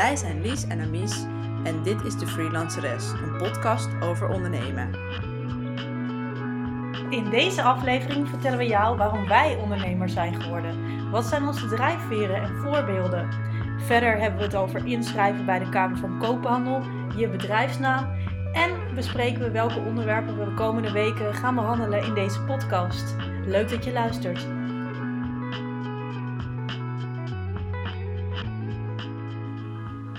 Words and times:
Wij 0.00 0.16
zijn 0.16 0.42
Lies 0.42 0.66
en 0.66 0.80
Amies 0.80 1.24
en 1.64 1.82
dit 1.82 2.04
is 2.04 2.18
de 2.18 2.26
Freelanceres, 2.26 3.12
een 3.12 3.36
podcast 3.36 3.88
over 4.02 4.28
ondernemen. 4.28 4.90
In 7.10 7.30
deze 7.30 7.62
aflevering 7.62 8.28
vertellen 8.28 8.58
we 8.58 8.66
jou 8.66 8.96
waarom 8.96 9.28
wij 9.28 9.56
ondernemer 9.56 10.08
zijn 10.08 10.42
geworden. 10.42 11.10
Wat 11.10 11.24
zijn 11.24 11.46
onze 11.46 11.66
drijfveren 11.66 12.42
en 12.42 12.56
voorbeelden? 12.56 13.28
Verder 13.78 14.18
hebben 14.18 14.38
we 14.38 14.44
het 14.44 14.56
over 14.56 14.86
inschrijven 14.86 15.46
bij 15.46 15.58
de 15.58 15.68
Kamer 15.68 15.98
van 15.98 16.18
Koophandel, 16.18 16.82
je 17.16 17.28
bedrijfsnaam 17.28 18.06
en 18.52 18.94
bespreken 18.94 19.40
we 19.40 19.50
welke 19.50 19.78
onderwerpen 19.78 20.38
we 20.38 20.44
de 20.44 20.54
komende 20.54 20.92
weken 20.92 21.34
gaan 21.34 21.54
behandelen 21.54 22.04
in 22.04 22.14
deze 22.14 22.42
podcast. 22.42 23.14
Leuk 23.46 23.68
dat 23.68 23.84
je 23.84 23.92
luistert. 23.92 24.59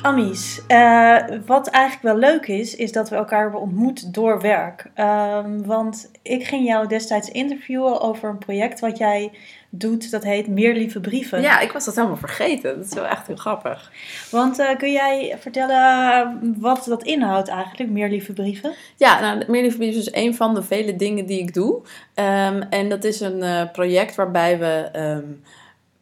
Amies, 0.01 0.61
eh, 0.67 1.17
wat 1.45 1.67
eigenlijk 1.67 2.03
wel 2.03 2.31
leuk 2.31 2.47
is, 2.47 2.75
is 2.75 2.91
dat 2.91 3.09
we 3.09 3.15
elkaar 3.15 3.41
hebben 3.41 3.59
ontmoet 3.59 4.13
door 4.13 4.41
werk. 4.41 4.85
Ehm, 4.93 5.61
want 5.63 6.11
ik 6.21 6.43
ging 6.43 6.67
jou 6.67 6.87
destijds 6.87 7.29
interviewen 7.29 8.01
over 8.01 8.29
een 8.29 8.37
project 8.37 8.79
wat 8.79 8.97
jij 8.97 9.31
doet, 9.69 10.11
dat 10.11 10.23
heet 10.23 10.47
Meer 10.47 10.73
Lieve 10.73 10.99
Brieven. 10.99 11.41
Ja, 11.41 11.59
ik 11.59 11.71
was 11.71 11.85
dat 11.85 11.95
helemaal 11.95 12.17
vergeten. 12.17 12.75
Dat 12.75 12.85
is 12.85 12.93
wel 12.93 13.05
echt 13.05 13.27
heel 13.27 13.35
grappig. 13.35 13.91
Want 14.31 14.59
eh, 14.59 14.77
kun 14.77 14.91
jij 14.91 15.35
vertellen 15.39 16.55
wat 16.59 16.85
dat 16.85 17.03
inhoudt 17.03 17.47
eigenlijk, 17.47 17.89
Meer 17.89 18.09
Lieve 18.09 18.33
Brieven? 18.33 18.73
Ja, 18.95 19.19
nou, 19.19 19.51
Meer 19.51 19.61
Lieve 19.61 19.77
Brieven 19.77 20.01
is 20.01 20.13
een 20.13 20.35
van 20.35 20.55
de 20.55 20.63
vele 20.63 20.95
dingen 20.95 21.25
die 21.25 21.39
ik 21.39 21.53
doe. 21.53 21.81
Ehm, 22.13 22.61
en 22.69 22.89
dat 22.89 23.03
is 23.03 23.19
een 23.19 23.43
eh, 23.43 23.71
project 23.71 24.15
waarbij 24.15 24.59
we... 24.59 24.89
Ehm, 24.91 25.25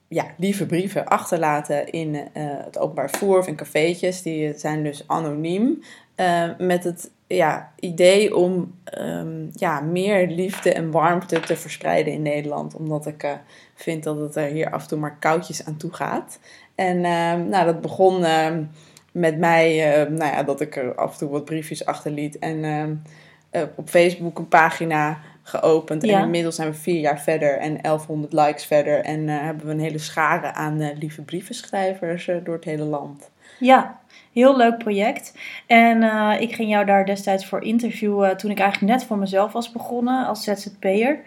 ja, 0.09 0.25
lieve 0.37 0.65
brieven 0.65 1.05
achterlaten 1.05 1.89
in 1.89 2.13
uh, 2.13 2.21
het 2.33 2.77
openbaar 2.77 3.09
voer 3.09 3.37
of 3.37 3.47
in 3.47 3.55
cafeetjes. 3.55 4.21
Die 4.21 4.53
zijn 4.57 4.83
dus 4.83 5.03
anoniem. 5.07 5.81
Uh, 6.15 6.49
met 6.57 6.83
het 6.83 7.11
ja, 7.27 7.71
idee 7.79 8.35
om 8.35 8.73
um, 8.99 9.49
ja, 9.53 9.81
meer 9.81 10.27
liefde 10.27 10.73
en 10.73 10.91
warmte 10.91 11.39
te 11.39 11.55
verspreiden 11.55 12.13
in 12.13 12.21
Nederland. 12.21 12.75
Omdat 12.75 13.05
ik 13.05 13.23
uh, 13.23 13.31
vind 13.75 14.03
dat 14.03 14.17
het 14.17 14.35
er 14.35 14.47
hier 14.47 14.71
af 14.71 14.81
en 14.81 14.87
toe 14.87 14.99
maar 14.99 15.17
koudjes 15.19 15.65
aan 15.65 15.77
toe 15.77 15.93
gaat. 15.93 16.39
En 16.75 16.95
uh, 16.95 17.33
nou, 17.33 17.65
dat 17.65 17.81
begon 17.81 18.23
ehm, 18.23 18.63
met 19.11 19.37
mij, 19.37 19.77
nou 20.09 20.31
ja, 20.31 20.43
dat 20.43 20.61
ik 20.61 20.75
er 20.75 20.95
af 20.95 21.11
en 21.11 21.17
toe 21.17 21.29
wat 21.29 21.45
briefjes 21.45 21.85
achterliet. 21.85 22.39
En 22.39 23.03
op 23.75 23.89
Facebook 23.89 24.37
een 24.37 24.47
pagina 24.47 25.17
geopend. 25.49 26.03
En 26.03 26.21
inmiddels 26.21 26.55
zijn 26.55 26.71
we 26.71 26.77
vier 26.77 26.99
jaar 26.99 27.19
verder 27.19 27.57
en 27.57 27.81
1100 27.81 28.33
likes 28.33 28.65
verder. 28.65 29.03
En 29.03 29.27
uh, 29.27 29.39
hebben 29.41 29.65
we 29.65 29.71
een 29.71 29.79
hele 29.79 29.97
schare 29.97 30.53
aan 30.53 30.81
uh, 30.81 30.87
lieve 30.99 31.21
brievenschrijvers 31.21 32.27
uh, 32.27 32.35
door 32.43 32.55
het 32.55 32.63
hele 32.63 32.83
land. 32.83 33.31
Ja, 33.59 33.99
heel 34.33 34.57
leuk 34.57 34.77
project. 34.77 35.33
En 35.67 36.03
ik 36.39 36.55
ging 36.55 36.69
jou 36.69 36.85
daar 36.85 37.05
destijds 37.05 37.45
voor 37.45 37.63
interviewen 37.63 38.37
toen 38.37 38.51
ik 38.51 38.59
eigenlijk 38.59 38.93
net 38.93 39.03
voor 39.03 39.17
mezelf 39.17 39.51
was 39.51 39.71
begonnen 39.71 40.25
als 40.25 40.43
ZZP'er. 40.43 41.19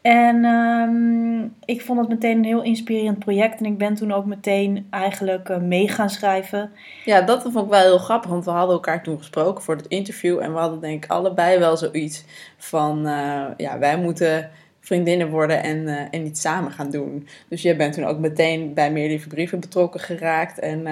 En 0.00 0.44
um, 0.44 1.54
ik 1.64 1.82
vond 1.82 1.98
het 1.98 2.08
meteen 2.08 2.36
een 2.36 2.44
heel 2.44 2.62
inspirerend 2.62 3.18
project. 3.18 3.58
En 3.58 3.66
ik 3.66 3.78
ben 3.78 3.94
toen 3.94 4.12
ook 4.12 4.24
meteen 4.24 4.86
eigenlijk 4.90 5.48
uh, 5.48 5.56
mee 5.56 5.88
gaan 5.88 6.10
schrijven. 6.10 6.70
Ja, 7.04 7.20
dat 7.20 7.42
vond 7.42 7.56
ik 7.56 7.70
wel 7.70 7.80
heel 7.80 7.98
grappig. 7.98 8.30
Want 8.30 8.44
we 8.44 8.50
hadden 8.50 8.74
elkaar 8.74 9.02
toen 9.02 9.18
gesproken 9.18 9.62
voor 9.62 9.76
het 9.76 9.86
interview. 9.86 10.40
En 10.40 10.52
we 10.52 10.58
hadden 10.58 10.80
denk 10.80 11.04
ik 11.04 11.10
allebei 11.10 11.58
wel 11.58 11.76
zoiets 11.76 12.24
van... 12.56 13.06
Uh, 13.06 13.44
ja, 13.56 13.78
wij 13.78 13.98
moeten 13.98 14.50
vriendinnen 14.80 15.30
worden 15.30 15.62
en, 15.62 15.76
uh, 15.76 16.00
en 16.10 16.26
iets 16.26 16.40
samen 16.40 16.72
gaan 16.72 16.90
doen. 16.90 17.28
Dus 17.48 17.62
jij 17.62 17.76
bent 17.76 17.94
toen 17.94 18.04
ook 18.04 18.18
meteen 18.18 18.74
bij 18.74 18.92
Meer 18.92 19.08
Lieve 19.08 19.28
Brieven 19.28 19.60
betrokken 19.60 20.00
geraakt. 20.00 20.58
En, 20.58 20.86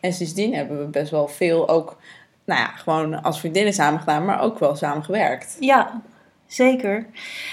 en 0.00 0.12
sindsdien 0.12 0.54
hebben 0.54 0.78
we 0.78 0.84
best 0.84 1.10
wel 1.10 1.28
veel 1.28 1.68
ook... 1.68 1.96
Nou 2.44 2.60
ja, 2.60 2.66
gewoon 2.66 3.22
als 3.22 3.40
vriendinnen 3.40 3.72
samen 3.72 4.00
gedaan, 4.00 4.24
maar 4.24 4.42
ook 4.42 4.58
wel 4.58 4.76
samen 4.76 5.04
gewerkt. 5.04 5.56
Ja, 5.60 6.00
Zeker. 6.50 7.06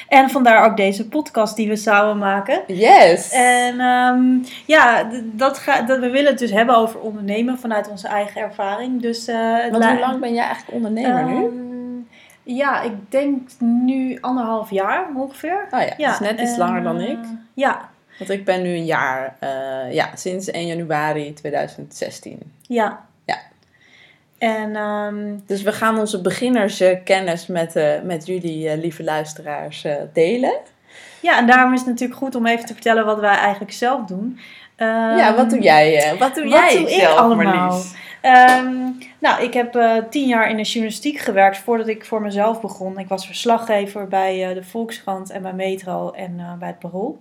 En 0.08 0.30
vandaar 0.30 0.66
ook 0.66 0.78
deze 0.78 1.08
podcast 1.08 1.56
die 1.56 1.68
we 1.68 1.76
samen 1.76 2.18
maken. 2.18 2.62
Yes. 2.68 3.32
En 3.32 3.82
um, 3.82 4.44
ja, 4.66 5.10
dat 5.24 5.58
ga, 5.58 5.82
dat, 5.82 6.00
we 6.00 6.10
willen 6.10 6.30
het 6.30 6.40
dus 6.40 6.52
hebben 6.52 6.78
over 6.78 7.00
ondernemen 7.00 7.60
vanuit 7.60 7.90
onze 7.90 8.08
eigen 8.08 8.42
ervaring. 8.42 9.02
Dus, 9.02 9.28
uh, 9.28 9.70
Want 9.72 9.86
hoe 9.86 10.00
lang 10.00 10.20
ben 10.20 10.34
jij 10.34 10.44
eigenlijk 10.44 10.76
ondernemer 10.76 11.20
um, 11.20 11.28
nu? 11.28 11.46
Ehm, 11.46 12.56
ja, 12.56 12.82
ik 12.82 12.94
denk 13.10 13.50
nu 13.60 14.18
anderhalf 14.22 14.70
jaar 14.70 15.08
ongeveer. 15.16 15.68
Oh 15.72 15.82
ja, 15.82 15.94
ja. 15.98 16.10
dus 16.10 16.20
net 16.20 16.40
iets 16.40 16.52
en, 16.52 16.58
langer 16.58 16.84
dan 16.84 17.02
ik. 17.02 17.20
Ja. 17.54 17.90
Want 18.18 18.30
ik 18.30 18.46
ben 18.46 18.62
nu 18.62 18.70
een 18.70 18.86
jaar, 18.86 19.36
uh, 19.44 19.94
ja, 19.94 20.10
sinds 20.16 20.52
1 20.52 20.68
januari 20.68 21.34
2016. 21.34 22.40
Ja, 22.62 23.07
en, 24.38 24.76
um, 24.76 25.44
dus 25.46 25.62
we 25.62 25.72
gaan 25.72 26.00
onze 26.00 26.22
beginnerskennis 26.22 27.48
met, 27.48 27.76
uh, 27.76 28.02
met 28.04 28.26
jullie 28.26 28.66
uh, 28.66 28.82
lieve 28.82 29.04
luisteraars 29.04 29.86
uh, 29.86 29.94
delen. 30.14 30.58
Ja, 31.22 31.38
en 31.38 31.48
daarom 31.48 31.74
is 31.74 31.80
het 31.80 31.90
natuurlijk 31.90 32.20
goed 32.20 32.36
om 32.36 32.46
even 32.46 32.66
te 32.66 32.74
vertellen 32.74 33.06
wat 33.06 33.20
wij 33.20 33.36
eigenlijk 33.36 33.74
zelf 33.74 34.06
doen. 34.06 34.40
Um, 34.78 34.88
ja, 35.18 35.36
wat 35.36 35.50
doe 35.50 35.62
jij? 35.62 36.16
wat 36.20 36.36
doe 36.36 36.44
wat 36.44 36.54
jij 36.54 36.78
doe 36.78 36.90
zelf, 36.90 37.12
ik 37.12 37.18
allemaal? 37.18 37.82
Um, 38.22 38.98
nou, 39.20 39.44
ik 39.44 39.54
heb 39.54 39.80
tien 40.10 40.28
jaar 40.28 40.50
in 40.50 40.58
de 40.58 40.64
journalistiek 40.64 41.20
gewerkt 41.20 41.58
voordat 41.58 41.88
ik 41.88 42.06
voor 42.06 42.22
mezelf 42.22 42.62
begon. 42.62 43.00
Ik 43.00 43.08
was 43.08 43.26
verslaggever 43.26 44.08
bij 44.08 44.54
de 44.54 44.64
Volkskrant 44.64 45.30
en 45.30 45.42
bij 45.42 45.54
Metro 45.54 46.12
en 46.12 46.56
bij 46.60 46.68
het 46.68 46.80
Parool. 46.80 47.20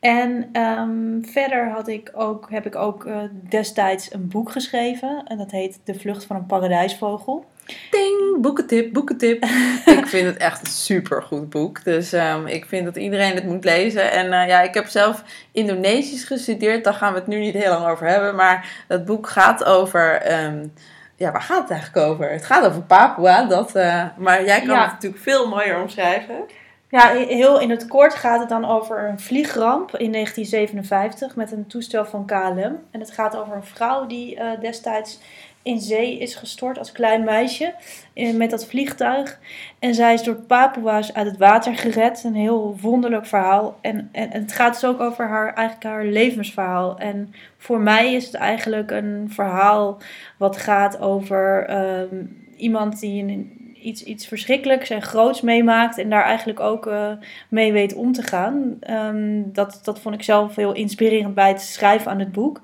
En 0.00 0.50
um, 0.52 1.24
verder 1.24 1.70
had 1.70 1.88
ik 1.88 2.10
ook, 2.14 2.50
heb 2.50 2.66
ik 2.66 2.76
ook 2.76 3.04
uh, 3.04 3.16
destijds 3.48 4.12
een 4.12 4.28
boek 4.28 4.50
geschreven. 4.50 5.22
En 5.24 5.38
dat 5.38 5.50
heet 5.50 5.80
De 5.84 5.94
Vlucht 5.94 6.24
van 6.24 6.36
een 6.36 6.46
Paradijsvogel. 6.46 7.44
Ding, 7.90 8.40
boekentip, 8.40 8.92
boekentip. 8.92 9.44
ik 9.98 10.06
vind 10.06 10.26
het 10.26 10.36
echt 10.36 10.60
een 10.60 10.72
super 10.72 11.22
goed 11.22 11.50
boek. 11.50 11.84
Dus 11.84 12.12
um, 12.12 12.46
ik 12.46 12.64
vind 12.64 12.84
dat 12.84 12.96
iedereen 12.96 13.34
het 13.34 13.44
moet 13.44 13.64
lezen. 13.64 14.12
En 14.12 14.26
uh, 14.26 14.48
ja, 14.48 14.60
ik 14.60 14.74
heb 14.74 14.86
zelf 14.86 15.24
Indonesisch 15.52 16.24
gestudeerd. 16.24 16.84
Daar 16.84 16.94
gaan 16.94 17.12
we 17.12 17.18
het 17.18 17.28
nu 17.28 17.38
niet 17.38 17.54
heel 17.54 17.72
lang 17.72 17.86
over 17.86 18.06
hebben. 18.06 18.34
Maar 18.34 18.84
dat 18.88 19.04
boek 19.04 19.28
gaat 19.28 19.64
over... 19.64 20.32
Um, 20.44 20.72
ja, 21.16 21.32
waar 21.32 21.42
gaat 21.42 21.62
het 21.62 21.70
eigenlijk 21.70 22.06
over? 22.06 22.30
Het 22.30 22.44
gaat 22.44 22.66
over 22.66 22.82
Papua. 22.82 23.44
Dat, 23.44 23.76
uh, 23.76 24.04
maar 24.16 24.44
jij 24.44 24.58
kan 24.58 24.74
ja. 24.74 24.82
het 24.82 24.92
natuurlijk 24.92 25.22
veel 25.22 25.48
mooier 25.48 25.80
omschrijven. 25.80 26.44
Ja, 26.90 27.08
heel 27.14 27.60
in 27.60 27.70
het 27.70 27.86
kort 27.86 28.14
gaat 28.14 28.40
het 28.40 28.48
dan 28.48 28.64
over 28.64 29.08
een 29.08 29.20
vliegramp 29.20 29.96
in 29.96 30.12
1957 30.12 31.36
met 31.36 31.52
een 31.52 31.66
toestel 31.66 32.04
van 32.04 32.26
KLM. 32.26 32.78
En 32.90 33.00
het 33.00 33.10
gaat 33.10 33.36
over 33.36 33.56
een 33.56 33.64
vrouw 33.64 34.06
die 34.06 34.36
uh, 34.36 34.60
destijds 34.60 35.20
in 35.62 35.80
zee 35.80 36.18
is 36.18 36.34
gestort 36.34 36.78
als 36.78 36.92
klein 36.92 37.24
meisje 37.24 37.74
in, 38.12 38.36
met 38.36 38.50
dat 38.50 38.66
vliegtuig. 38.66 39.38
En 39.78 39.94
zij 39.94 40.14
is 40.14 40.22
door 40.22 40.34
Papua's 40.34 41.14
uit 41.14 41.26
het 41.26 41.36
water 41.36 41.76
gered. 41.76 42.24
Een 42.24 42.34
heel 42.34 42.76
wonderlijk 42.80 43.26
verhaal. 43.26 43.78
En, 43.80 44.08
en, 44.12 44.30
het 44.30 44.52
gaat 44.52 44.72
dus 44.72 44.84
ook 44.84 45.00
over 45.00 45.28
haar, 45.28 45.54
eigenlijk 45.54 45.86
haar 45.86 46.04
levensverhaal. 46.04 46.98
En 46.98 47.34
voor 47.56 47.80
mij 47.80 48.14
is 48.14 48.24
het 48.26 48.34
eigenlijk 48.34 48.90
een 48.90 49.26
verhaal 49.30 49.98
wat 50.36 50.56
gaat 50.56 51.00
over 51.00 51.70
um, 52.00 52.46
iemand 52.56 53.00
die 53.00 53.22
een 53.22 53.59
iets, 53.82 54.04
iets 54.04 54.26
verschrikkelijks 54.26 54.90
en 54.90 55.02
groots 55.02 55.40
meemaakt 55.40 55.98
en 55.98 56.10
daar 56.10 56.24
eigenlijk 56.24 56.60
ook 56.60 56.86
uh, 56.86 57.10
mee 57.48 57.72
weet 57.72 57.94
om 57.94 58.12
te 58.12 58.22
gaan. 58.22 58.78
Um, 58.90 59.52
dat, 59.52 59.80
dat 59.82 60.00
vond 60.00 60.14
ik 60.14 60.22
zelf 60.22 60.56
heel 60.56 60.72
inspirerend 60.72 61.34
bij 61.34 61.48
het 61.48 61.60
schrijven 61.60 62.10
aan 62.10 62.18
het 62.18 62.32
boek. 62.32 62.60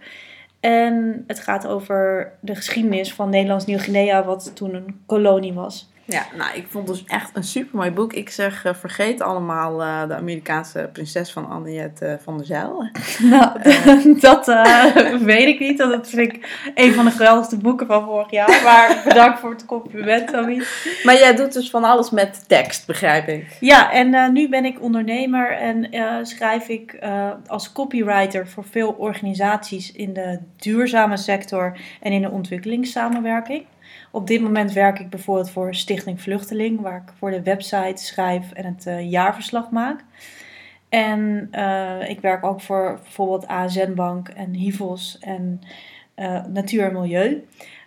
En 0.60 1.24
het 1.26 1.40
gaat 1.40 1.66
over 1.66 2.32
de 2.40 2.54
geschiedenis 2.54 3.12
van 3.12 3.30
Nederlands 3.30 3.66
Nieuw-Guinea, 3.66 4.24
wat 4.24 4.50
toen 4.54 4.74
een 4.74 5.00
kolonie 5.06 5.52
was. 5.52 5.90
Ja, 6.06 6.26
nou, 6.36 6.56
ik 6.56 6.66
vond 6.68 6.88
het 6.88 6.96
dus 6.96 7.06
echt 7.06 7.30
een 7.32 7.44
super 7.44 7.76
mooi 7.76 7.90
boek. 7.90 8.12
Ik 8.12 8.30
zeg, 8.30 8.64
uh, 8.64 8.74
vergeet 8.74 9.20
allemaal 9.20 9.82
uh, 9.82 10.08
de 10.08 10.14
Amerikaanse 10.14 10.88
prinses 10.92 11.32
van 11.32 11.48
Annette 11.48 12.06
uh, 12.06 12.14
van 12.22 12.36
der 12.36 12.46
Zijl. 12.46 12.88
Nou, 13.30 13.60
dat 14.20 14.46
weet 15.20 15.46
ik 15.46 15.58
niet. 15.58 15.78
Dat 15.78 16.08
vind 16.08 16.32
ik 16.32 16.70
een 16.74 16.92
van 16.92 17.04
de 17.04 17.10
geweldigste 17.10 17.56
boeken 17.56 17.86
van 17.86 18.04
vorig 18.04 18.30
jaar. 18.30 18.60
Maar 18.64 19.02
bedankt 19.04 19.40
voor 19.40 19.50
het 19.50 19.64
compliment, 19.64 20.28
Tommy. 20.28 20.62
Maar 21.04 21.14
jij 21.14 21.34
doet 21.34 21.52
dus 21.52 21.70
van 21.70 21.84
alles 21.84 22.10
met 22.10 22.48
tekst, 22.48 22.86
begrijp 22.86 23.28
ik. 23.28 23.56
Ja, 23.60 23.92
en 23.92 24.32
nu 24.32 24.48
ben 24.48 24.64
ik 24.64 24.82
ondernemer 24.82 25.50
en 25.50 25.88
schrijf 26.26 26.68
ik 26.68 26.98
als 27.46 27.72
copywriter 27.72 28.48
voor 28.48 28.64
veel 28.64 28.90
organisaties 28.98 29.92
in 29.92 30.12
de 30.12 30.38
duurzame 30.56 31.16
sector 31.16 31.78
en 32.00 32.12
in 32.12 32.22
de 32.22 32.30
ontwikkelingssamenwerking. 32.30 33.64
Op 34.16 34.26
dit 34.26 34.40
moment 34.40 34.72
werk 34.72 34.98
ik 34.98 35.10
bijvoorbeeld 35.10 35.50
voor 35.50 35.74
Stichting 35.74 36.20
Vluchteling, 36.20 36.80
waar 36.80 36.96
ik 36.96 37.12
voor 37.18 37.30
de 37.30 37.42
website 37.42 38.04
schrijf 38.04 38.52
en 38.52 38.64
het 38.64 38.86
uh, 38.86 39.10
jaarverslag 39.10 39.70
maak. 39.70 40.04
En 40.88 41.48
uh, 41.52 42.08
ik 42.08 42.20
werk 42.20 42.44
ook 42.44 42.60
voor 42.60 42.98
bijvoorbeeld 43.02 43.46
ASN 43.46 43.94
Bank 43.94 44.28
en 44.28 44.54
HIVOS 44.54 45.18
en 45.20 45.60
uh, 46.16 46.44
Natuur 46.44 46.84
en 46.84 46.92
Milieu. 46.92 47.44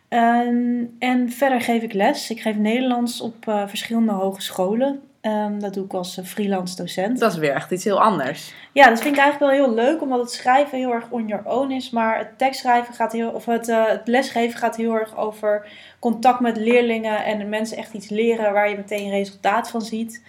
Um, 0.10 0.96
en 1.00 1.30
verder 1.30 1.62
geef 1.62 1.84
ik 1.84 1.94
les. 1.94 2.30
Ik 2.30 2.42
geef 2.42 2.56
Nederlands 2.56 3.22
op 3.22 3.36
verschillende 3.44 4.12
hogescholen. 4.12 5.02
Ehm, 5.22 5.60
dat 5.60 5.74
doe 5.74 5.86
ik 5.86 5.94
als 5.94 6.18
eh, 6.18 6.26
freelance 6.26 6.76
docent. 6.76 7.20
Dat 7.20 7.32
is 7.32 7.38
weer 7.38 7.54
echt 7.54 7.72
iets 7.72 7.84
heel 7.84 8.02
anders. 8.02 8.54
Ja, 8.72 8.90
dat 8.90 9.02
vind 9.02 9.16
ik 9.16 9.22
eigenlijk 9.22 9.52
wel 9.52 9.66
heel 9.66 9.76
leuk, 9.76 10.02
omdat 10.02 10.20
het 10.20 10.32
schrijven 10.32 10.78
heel 10.78 10.94
erg 10.94 11.10
on 11.10 11.28
your 11.28 11.46
own 11.46 11.72
is. 11.72 11.90
Maar 11.90 12.18
het 12.18 12.38
tekstschrijven 12.38 12.94
gaat 12.94 13.12
heel, 13.12 13.30
of 13.30 13.46
het, 13.46 13.68
eh, 13.68 13.88
het 13.88 14.08
lesgeven 14.08 14.60
gaat 14.60 14.76
heel 14.76 14.94
erg 14.94 15.18
over 15.18 15.68
contact 16.00 16.40
met 16.40 16.58
leerlingen 16.58 17.26
en 17.26 17.38
de 17.38 17.46
mensen 17.46 17.78
echt 17.78 17.94
iets 17.94 18.10
leren 18.10 18.54
waar 18.54 18.70
je 18.70 18.76
meteen 18.76 19.10
resultaat 19.10 19.70
van 19.70 19.82
ziet. 19.82 20.24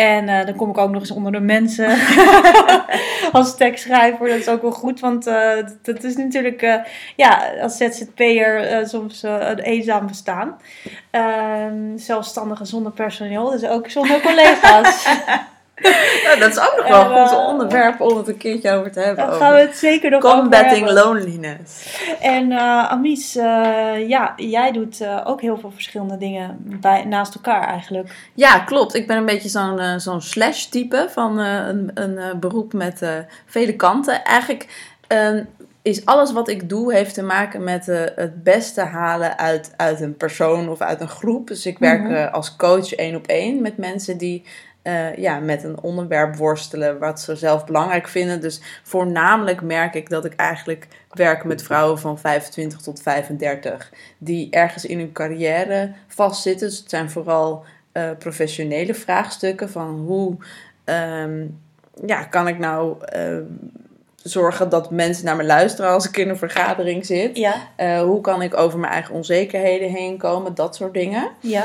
En 0.00 0.28
eh, 0.28 0.46
dan 0.46 0.56
kom 0.56 0.70
ik 0.70 0.78
ook 0.78 0.90
nog 0.90 1.00
eens 1.00 1.10
onder 1.10 1.32
de 1.32 1.40
mensen 1.40 1.98
als 3.32 3.56
tekstschrijver. 3.56 4.28
Dat 4.28 4.38
is 4.38 4.48
ook 4.48 4.62
wel 4.62 4.70
goed, 4.70 5.00
want 5.00 5.26
uh, 5.26 5.52
dat 5.82 6.04
is 6.04 6.16
natuurlijk 6.16 6.62
uh, 6.62 6.74
ja, 7.16 7.52
als 7.60 7.76
ZZP'er 7.76 8.80
soms 8.88 9.22
een 9.22 9.58
eenzaam 9.58 10.06
bestaan. 10.06 10.56
Ehm, 11.10 11.96
zelfstandige 11.96 12.64
zonder 12.64 12.92
personeel, 12.92 13.50
dus 13.50 13.64
ook 13.64 13.90
zonder 13.90 14.20
collega's. 14.26 15.08
Ja, 15.82 16.36
dat 16.40 16.50
is 16.50 16.58
ook 16.58 16.74
nog 16.76 16.88
wel 16.88 17.18
een 17.18 17.28
goed 17.28 17.38
onderwerp 17.38 18.00
om 18.00 18.16
het 18.16 18.28
een 18.28 18.36
keertje 18.36 18.72
over 18.72 18.92
te 18.92 19.00
hebben. 19.00 19.26
Dan 19.26 19.34
gaan 19.34 19.54
we 19.54 19.60
het 19.60 19.76
zeker 19.76 20.10
nog 20.10 20.20
Combating 20.20 20.82
over 20.82 20.94
loneliness. 20.94 21.98
En 22.20 22.50
uh, 22.50 22.90
Amies, 22.90 23.36
uh, 23.36 24.08
ja, 24.08 24.32
jij 24.36 24.72
doet 24.72 25.00
uh, 25.00 25.20
ook 25.24 25.40
heel 25.40 25.58
veel 25.58 25.70
verschillende 25.70 26.16
dingen 26.16 26.56
bij, 26.80 27.04
naast 27.04 27.34
elkaar 27.34 27.68
eigenlijk. 27.68 28.30
Ja, 28.34 28.58
klopt. 28.58 28.94
Ik 28.94 29.06
ben 29.06 29.16
een 29.16 29.26
beetje 29.26 29.48
zo'n 29.48 30.00
zo'n 30.00 30.20
slash 30.20 30.64
type 30.64 31.06
van 31.10 31.38
een, 31.38 31.90
een 31.94 32.40
beroep 32.40 32.72
met 32.72 33.02
vele 33.46 33.76
kanten. 33.76 34.24
Eigenlijk 34.24 34.66
ehm, 35.06 35.44
is 35.82 36.04
alles 36.04 36.32
wat 36.32 36.48
ik 36.48 36.68
doe 36.68 36.94
heeft 36.94 37.14
te 37.14 37.22
maken 37.22 37.64
met 37.64 37.86
het 38.14 38.42
beste 38.42 38.80
halen 38.80 39.38
uit, 39.38 39.72
uit 39.76 40.00
een 40.00 40.16
persoon 40.16 40.68
of 40.68 40.80
uit 40.80 41.00
een 41.00 41.08
groep. 41.08 41.48
Dus 41.48 41.66
ik 41.66 41.78
werk 41.78 42.00
mm 42.00 42.14
-hmm. 42.14 42.28
als 42.28 42.56
coach 42.56 42.94
één 42.94 43.16
op 43.16 43.26
één 43.26 43.62
met 43.62 43.76
mensen 43.76 44.18
die 44.18 44.44
uh, 44.82 45.16
ja, 45.16 45.38
met 45.38 45.64
een 45.64 45.80
onderwerp 45.80 46.36
worstelen 46.36 46.98
wat 46.98 47.20
ze 47.20 47.36
zelf 47.36 47.64
belangrijk 47.64 48.08
vinden. 48.08 48.40
Dus 48.40 48.60
voornamelijk 48.82 49.62
merk 49.62 49.94
ik 49.94 50.08
dat 50.08 50.24
ik 50.24 50.34
eigenlijk 50.34 50.88
werk 51.10 51.44
met 51.44 51.62
vrouwen 51.62 51.98
van 51.98 52.18
25 52.18 52.80
tot 52.80 53.02
35 53.02 53.92
die 54.18 54.50
ergens 54.50 54.84
in 54.84 54.98
hun 54.98 55.12
carrière 55.12 55.92
vastzitten. 56.06 56.68
Dus 56.68 56.78
het 56.78 56.90
zijn 56.90 57.10
vooral 57.10 57.64
uh, 57.92 58.10
professionele 58.18 58.94
vraagstukken 58.94 59.70
van 59.70 59.98
hoe 60.06 60.36
um, 60.84 61.60
ja, 62.06 62.24
kan 62.24 62.48
ik 62.48 62.58
nou 62.58 62.96
uh, 63.16 63.36
zorgen 64.16 64.68
dat 64.68 64.90
mensen 64.90 65.24
naar 65.24 65.36
me 65.36 65.44
luisteren 65.44 65.90
als 65.90 66.08
ik 66.08 66.16
in 66.16 66.28
een 66.28 66.36
vergadering 66.36 67.06
zit. 67.06 67.36
Ja. 67.36 68.02
Hoe 68.02 68.20
kan 68.20 68.42
ik 68.42 68.56
over 68.56 68.78
mijn 68.78 68.92
eigen 68.92 69.14
onzekerheden 69.14 69.90
heen 69.90 70.18
komen, 70.18 70.54
dat 70.54 70.76
soort 70.76 70.94
dingen. 70.94 71.30
Ja. 71.40 71.64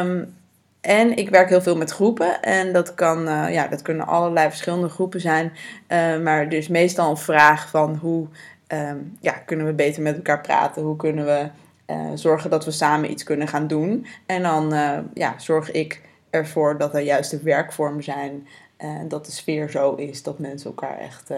Um, 0.00 0.36
en 0.80 1.16
ik 1.16 1.30
werk 1.30 1.48
heel 1.48 1.62
veel 1.62 1.76
met 1.76 1.90
groepen. 1.90 2.42
En 2.42 2.72
dat, 2.72 2.94
kan, 2.94 3.28
uh, 3.28 3.52
ja, 3.52 3.68
dat 3.68 3.82
kunnen 3.82 4.06
allerlei 4.06 4.48
verschillende 4.48 4.88
groepen 4.88 5.20
zijn. 5.20 5.52
Uh, 5.88 6.18
maar 6.18 6.48
dus 6.48 6.68
meestal 6.68 7.10
een 7.10 7.16
vraag 7.16 7.68
van 7.68 7.96
hoe 7.96 8.26
um, 8.68 9.16
ja, 9.20 9.32
kunnen 9.32 9.66
we 9.66 9.72
beter 9.72 10.02
met 10.02 10.16
elkaar 10.16 10.40
praten? 10.40 10.82
Hoe 10.82 10.96
kunnen 10.96 11.24
we 11.24 11.48
uh, 11.86 12.10
zorgen 12.14 12.50
dat 12.50 12.64
we 12.64 12.70
samen 12.70 13.10
iets 13.10 13.22
kunnen 13.22 13.48
gaan 13.48 13.66
doen? 13.66 14.06
En 14.26 14.42
dan 14.42 14.74
ja, 15.14 15.34
zorg 15.38 15.70
ik 15.70 16.00
ervoor 16.30 16.78
dat 16.78 16.94
er 16.94 17.00
juiste 17.00 17.42
werkvormen 17.42 18.02
zijn. 18.02 18.46
En 18.76 19.08
dat 19.08 19.26
de 19.26 19.32
sfeer 19.32 19.70
zo 19.70 19.94
is 19.94 20.22
dat 20.22 20.38
mensen 20.38 20.70
elkaar 20.70 20.98
echt 20.98 21.30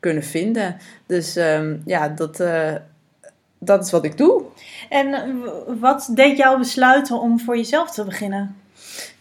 kunnen 0.00 0.22
vinden. 0.22 0.76
Dus 1.06 1.36
um, 1.36 1.82
ja, 1.84 2.08
dat 2.08 2.42
dat 3.58 3.84
is 3.84 3.90
wat 3.90 4.04
ik 4.04 4.16
doe. 4.16 4.42
En 4.88 5.40
wat 5.80 6.10
deed 6.14 6.36
jou 6.36 6.58
besluiten 6.58 7.20
om 7.20 7.40
voor 7.40 7.56
jezelf 7.56 7.90
te 7.90 8.04
beginnen? 8.04 8.56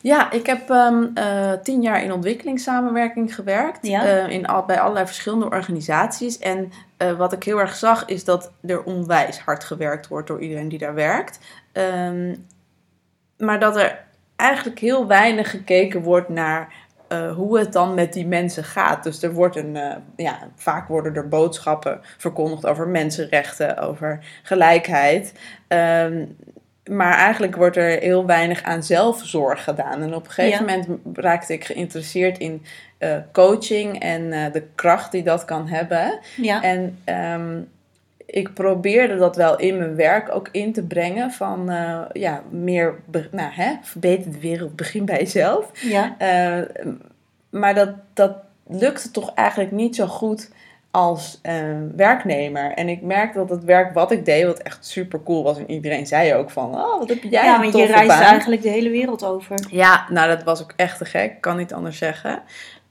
Ja, 0.06 0.31
ik 0.31 0.46
heb 0.46 0.69
um, 0.69 1.12
uh, 1.18 1.52
tien 1.52 1.81
jaar 1.81 2.04
in 2.04 2.12
ontwikkelingssamenwerking 2.12 3.36
gewerkt. 3.36 3.88
Ja. 3.88 4.06
Uh, 4.06 4.30
in 4.30 4.46
al, 4.46 4.66
bij 4.66 4.80
allerlei 4.80 5.06
verschillende 5.06 5.46
organisaties. 5.46 6.38
En 6.40 6.72
uh, 6.98 7.12
wat 7.12 7.34
ik 7.34 7.44
heel 7.44 7.60
erg 7.60 7.75
zag 7.75 8.06
is 8.06 8.24
dat 8.24 8.52
er 8.66 8.84
onwijs 8.84 9.40
hard 9.40 9.63
gewerkt 9.63 10.07
wordt 10.07 10.28
door 10.28 10.42
iedereen 10.42 10.69
die 10.69 10.80
daar 10.80 10.94
werkt. 10.94 11.40
Um, 11.74 12.46
maar 13.38 13.60
dat 13.60 13.78
er 13.78 14.04
eigenlijk 14.36 14.80
heel 14.80 15.07
weinig 15.07 15.50
gekeken 15.50 16.02
wordt 16.02 16.30
naar 16.30 16.74
uh, 17.10 17.36
hoe 17.36 17.60
het 17.60 17.74
dan 17.74 17.94
met 17.94 18.13
die 18.13 18.28
mensen 18.28 18.63
gaat. 18.63 19.04
Dus 19.04 19.24
er 19.24 19.34
wordt 19.34 19.56
een, 19.56 19.75
uh, 19.75 19.96
ja, 20.16 20.38
vaak 20.56 20.88
worden 20.88 21.16
er 21.16 21.28
boodschappen 21.28 22.00
verkondigd 22.18 22.66
over 22.66 22.88
mensenrechten, 22.88 23.78
over 23.78 24.40
gelijkheid. 24.44 25.34
Um, 25.68 26.38
maar 26.89 27.13
eigenlijk 27.13 27.55
wordt 27.55 27.77
er 27.77 27.99
heel 27.99 28.25
weinig 28.25 28.63
aan 28.63 28.83
zelfzorg 28.83 29.63
gedaan. 29.63 30.01
En 30.01 30.15
op 30.15 30.25
een 30.25 30.31
gegeven 30.31 30.65
ja. 30.65 30.71
moment 30.71 31.17
raakte 31.17 31.53
ik 31.53 31.65
geïnteresseerd 31.65 32.37
in 32.37 32.65
uh, 32.99 33.17
coaching 33.31 33.99
en 33.99 34.51
de 34.51 34.63
kracht 34.75 35.11
die 35.11 35.23
dat 35.23 35.45
kan 35.45 35.67
hebben. 35.67 36.19
Ja. 36.35 36.61
En 36.61 36.97
um, 37.05 37.67
ik 38.25 38.53
probeerde 38.53 39.15
dat 39.15 39.35
wel 39.35 39.59
in 39.59 39.77
mijn 39.77 39.95
werk 39.95 40.35
ook 40.35 40.49
in 40.51 40.73
te 40.73 40.83
brengen. 40.83 41.31
Van 41.31 41.71
uh, 41.71 42.01
ja, 42.13 42.41
meer, 42.49 42.95
nou 43.31 43.51
hè, 43.51 43.73
verbeter 43.81 44.31
de 44.31 44.39
wereld, 44.39 44.75
begin 44.75 45.05
bij 45.05 45.17
jezelf. 45.17 45.71
Ja. 45.73 46.15
Maar 47.49 47.73
dat, 47.73 47.89
dat 48.13 48.33
lukte 48.67 49.11
toch 49.11 49.33
eigenlijk 49.33 49.71
niet 49.71 49.95
zo 49.95 50.07
goed 50.07 50.49
als 50.95 51.39
uh, 51.44 51.53
werknemer. 51.95 52.71
En 52.71 52.89
ik 52.89 53.01
merkte 53.01 53.38
dat 53.38 53.50
het 53.50 53.63
werk 53.63 53.94
wat 53.94 54.12
ik 54.12 54.25
deed, 54.25 54.45
wat 54.45 54.59
echt 54.59 54.86
super 54.86 55.24
cool 55.24 55.44
was. 55.44 55.57
En 55.57 55.71
iedereen 55.71 56.07
zei 56.07 56.33
ook 56.33 56.51
van, 56.51 56.75
oh, 56.75 57.00
wat 57.00 57.09
heb 57.09 57.24
jij 57.24 57.44
Ja, 57.44 57.59
want 57.59 57.77
je 57.77 57.86
reist 57.86 58.19
eigenlijk 58.19 58.62
de 58.62 58.69
hele 58.69 58.89
wereld 58.89 59.24
over. 59.24 59.59
Ja, 59.69 60.06
nou 60.09 60.27
dat 60.27 60.44
was 60.44 60.62
ook 60.62 60.74
echt 60.75 60.97
te 60.97 61.06
gek. 61.06 61.42
Kan 61.42 61.57
niet 61.57 61.74
anders 61.74 61.97
zeggen. 61.97 62.42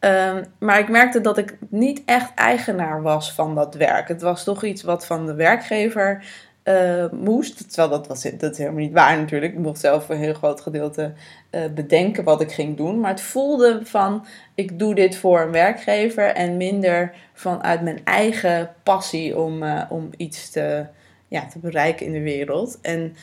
Um, 0.01 0.45
maar 0.59 0.79
ik 0.79 0.89
merkte 0.89 1.21
dat 1.21 1.39
ik 1.39 1.57
niet 1.69 2.03
echt 2.07 2.35
eigenaar 2.35 3.03
was 3.03 3.33
van 3.33 3.55
dat 3.55 3.75
werk. 3.75 4.09
Het 4.09 4.23
was 4.23 4.45
toch 4.45 4.65
iets 4.65 4.83
wat 4.83 5.07
van 5.07 5.27
de 5.27 5.35
werkgever 5.35 6.25
uh, 6.65 7.11
moest. 7.11 7.69
Terwijl 7.69 7.89
dat, 7.89 8.07
was, 8.07 8.23
dat 8.23 8.53
is 8.53 8.59
helemaal 8.59 8.81
niet 8.81 8.93
waar 8.93 9.19
natuurlijk. 9.19 9.53
Ik 9.53 9.59
mocht 9.59 9.81
zelf 9.81 10.09
een 10.09 10.19
heel 10.19 10.35
groot 10.35 10.61
gedeelte 10.61 11.13
uh, 11.51 11.61
bedenken 11.75 12.25
wat 12.25 12.41
ik 12.41 12.53
ging 12.53 12.77
doen. 12.77 13.01
Maar 13.01 13.11
het 13.11 13.21
voelde 13.21 13.81
van, 13.83 14.27
ik 14.55 14.79
doe 14.79 14.95
dit 14.95 15.17
voor 15.17 15.41
een 15.41 15.51
werkgever. 15.51 16.27
En 16.27 16.57
minder 16.57 17.15
vanuit 17.33 17.83
mijn 17.83 18.01
eigen 18.05 18.71
passie 18.83 19.39
om, 19.39 19.63
uh, 19.63 19.83
om 19.89 20.11
iets 20.17 20.51
te, 20.51 20.87
ja, 21.29 21.47
te 21.47 21.59
bereiken 21.59 22.07
in 22.07 22.13
de 22.13 22.23
wereld. 22.23 22.79
En 22.83 23.17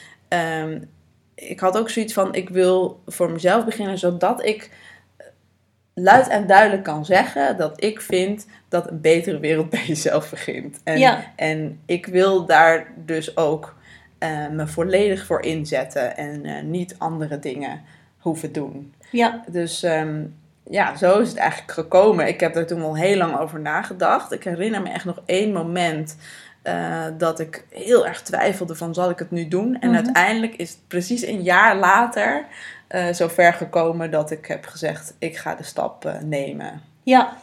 um, 0.64 0.90
ik 1.36 1.60
had 1.60 1.78
ook 1.78 1.90
zoiets 1.90 2.14
van, 2.14 2.36
ik 2.36 2.50
wil 2.50 3.02
voor 3.08 3.32
mezelf 3.32 3.66
beginnen 3.66 3.98
zodat 3.98 4.46
ik 4.46 4.70
luid 5.94 6.28
en 6.28 6.48
duidelijk 6.48 6.84
kan 6.84 7.06
zeggen 7.06 7.58
dat 7.58 7.84
ik 7.84 8.02
vind 8.02 8.46
dat 8.70 8.90
een 8.90 9.02
betere 9.02 9.40
wereld 9.40 9.70
bij 9.80 9.86
jezelf 9.86 10.30
begint. 10.30 10.80
En, 10.84 11.00
ja. 11.00 11.24
en 11.36 11.80
ik 11.86 12.06
wil 12.06 12.46
daar 12.46 12.88
dus 13.06 13.38
ook 13.38 13.76
uh, 14.20 14.48
me 14.52 14.68
volledig 14.68 15.26
voor 15.26 15.42
inzetten 15.42 16.18
en 16.18 16.46
uh, 16.46 16.62
niet 16.62 16.96
andere 16.98 17.40
dingen 17.40 17.82
hoeven 18.18 18.52
doen. 18.52 18.94
Ja. 19.12 19.44
Dus 19.48 19.84
um, 19.84 20.36
ja, 20.70 20.96
zo 20.96 21.20
is 21.20 21.30
het 21.30 21.38
eigenlijk 21.38 21.72
gekomen. 21.72 22.28
Ik 22.28 22.40
heb 22.40 22.56
er 22.56 22.68
toen 22.68 22.82
al 22.82 22.96
heel 22.96 23.18
lang 23.18 23.38
over 23.38 23.60
nagedacht. 23.60 24.32
Ik 24.32 24.44
herinner 24.44 24.82
me 24.82 24.90
echt 24.90 25.06
nog 25.06 25.22
één 25.26 25.52
moment 25.52 26.18
uh, 26.64 27.06
dat 27.18 27.40
ik 27.40 27.66
heel 27.70 28.08
erg 28.08 28.22
twijfelde 28.22 28.76
van 28.76 28.94
zal 28.94 29.10
ik 29.10 29.20
het 29.20 29.32
nu 29.32 29.48
doen. 29.48 29.80
En 29.80 29.88
Mhm. 29.88 29.96
uiteindelijk 29.96 30.56
is 30.56 30.70
het 30.70 30.88
precies 30.88 31.26
een 31.26 31.42
jaar 31.42 31.76
later 31.76 32.46
uh, 32.96 33.08
zover 33.12 33.54
gekomen 33.54 34.12
dat 34.12 34.32
ik 34.32 34.46
heb 34.46 34.66
gezegd 34.66 35.16
ik 35.20 35.38
ga 35.38 35.56
de 35.56 35.64
stap 35.64 36.06
uh, 36.06 36.20
nemen. 36.20 36.82
Ja, 37.04 37.38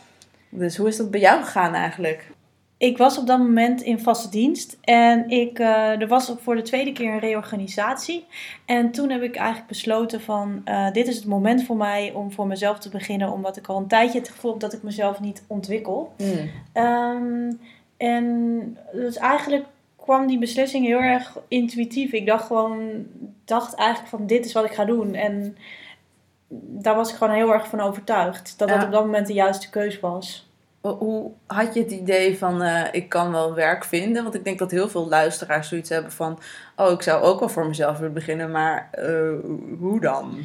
Dus 0.49 0.77
hoe 0.77 0.89
is 0.89 0.97
dat 0.97 1.11
bij 1.11 1.21
jou 1.21 1.45
gegaan 1.45 1.75
eigenlijk? 1.75 2.31
ik 2.79 2.99
was 2.99 3.19
op 3.19 3.27
dat 3.27 3.39
moment 3.39 3.83
in 3.83 3.99
vaste 3.99 4.29
dienst 4.29 4.79
en 4.81 5.31
ik, 5.31 5.59
eh, 5.59 6.01
er 6.01 6.09
was 6.09 6.35
voor 6.41 6.55
de 6.55 6.63
tweede 6.63 6.93
keer 6.93 7.13
een 7.13 7.19
reorganisatie. 7.19 8.25
En 8.65 8.91
toen 8.91 9.11
heb 9.11 9.23
ik 9.23 9.37
eigenlijk 9.37 9.69
besloten 9.69 10.21
van 10.21 10.61
eh, 10.65 10.93
dit 10.93 11.07
is 11.07 11.17
het 11.17 11.27
moment 11.27 11.65
voor 11.65 11.77
mij 11.77 12.13
om 12.15 12.33
voor 12.33 12.47
mezelf 12.47 12.79
te 12.79 12.89
beginnen. 12.89 13.33
Omdat 13.33 13.57
ik 13.57 13.67
al 13.67 13.77
een 13.77 13.87
tijdje 13.87 14.19
het 14.19 14.29
gevoel 14.29 14.51
heb 14.51 14.61
dat 14.61 14.73
ik 14.73 14.83
mezelf 14.83 15.21
niet 15.21 15.45
ontwikkel. 15.47 16.13
Hmm. 16.17 16.51
Ehm, 16.73 17.53
en 17.97 18.77
dus 18.93 19.17
eigenlijk 19.17 19.65
kwam 19.97 20.27
die 20.27 20.39
beslissing 20.39 20.87
heel 20.87 21.01
erg 21.01 21.39
intuïtief. 21.49 22.13
Ik 22.13 22.27
dacht 22.27 22.47
gewoon, 22.47 23.07
dacht 23.49 23.75
eigenlijk 23.75 24.11
van 24.11 24.27
dit 24.27 24.45
is 24.45 24.53
wat 24.53 24.65
ik 24.65 24.73
ga 24.75 24.85
doen. 24.85 25.15
En 25.15 25.57
daar 26.49 26.95
was 26.95 27.11
ik 27.11 27.17
gewoon 27.17 27.35
heel 27.35 27.53
erg 27.53 27.69
van 27.69 27.81
overtuigd. 27.81 28.59
Dat 28.59 28.69
dat 28.69 28.79
Ja. 28.79 28.85
op 28.85 28.93
dat 28.93 29.05
moment 29.05 29.27
de 29.27 29.33
juiste 29.33 29.71
keus 29.71 30.01
was. 30.01 30.47
Hoe 30.81 31.31
had 31.47 31.75
je 31.75 31.81
het 31.81 31.91
idee 31.91 32.39
van 32.39 32.63
uh, 32.63 32.85
ik 32.93 33.09
kan 33.09 33.33
wel 33.33 33.55
werk 33.55 33.85
vinden? 33.85 34.23
Want 34.23 34.35
ik 34.35 34.45
denk 34.45 34.59
dat 34.59 34.71
heel 34.71 34.89
veel 34.89 35.09
luisteraars 35.09 35.69
zoiets 35.69 35.89
hebben 35.89 36.13
van 36.13 36.39
oh 36.77 36.91
ik 36.91 37.03
zou 37.03 37.23
ook 37.23 37.39
wel 37.39 37.49
voor 37.49 37.67
mezelf 37.67 37.97
willen 37.97 38.15
beginnen, 38.15 38.51
maar 38.51 38.91
uh, 38.99 39.39
hoe 39.79 40.01
dan? 40.01 40.39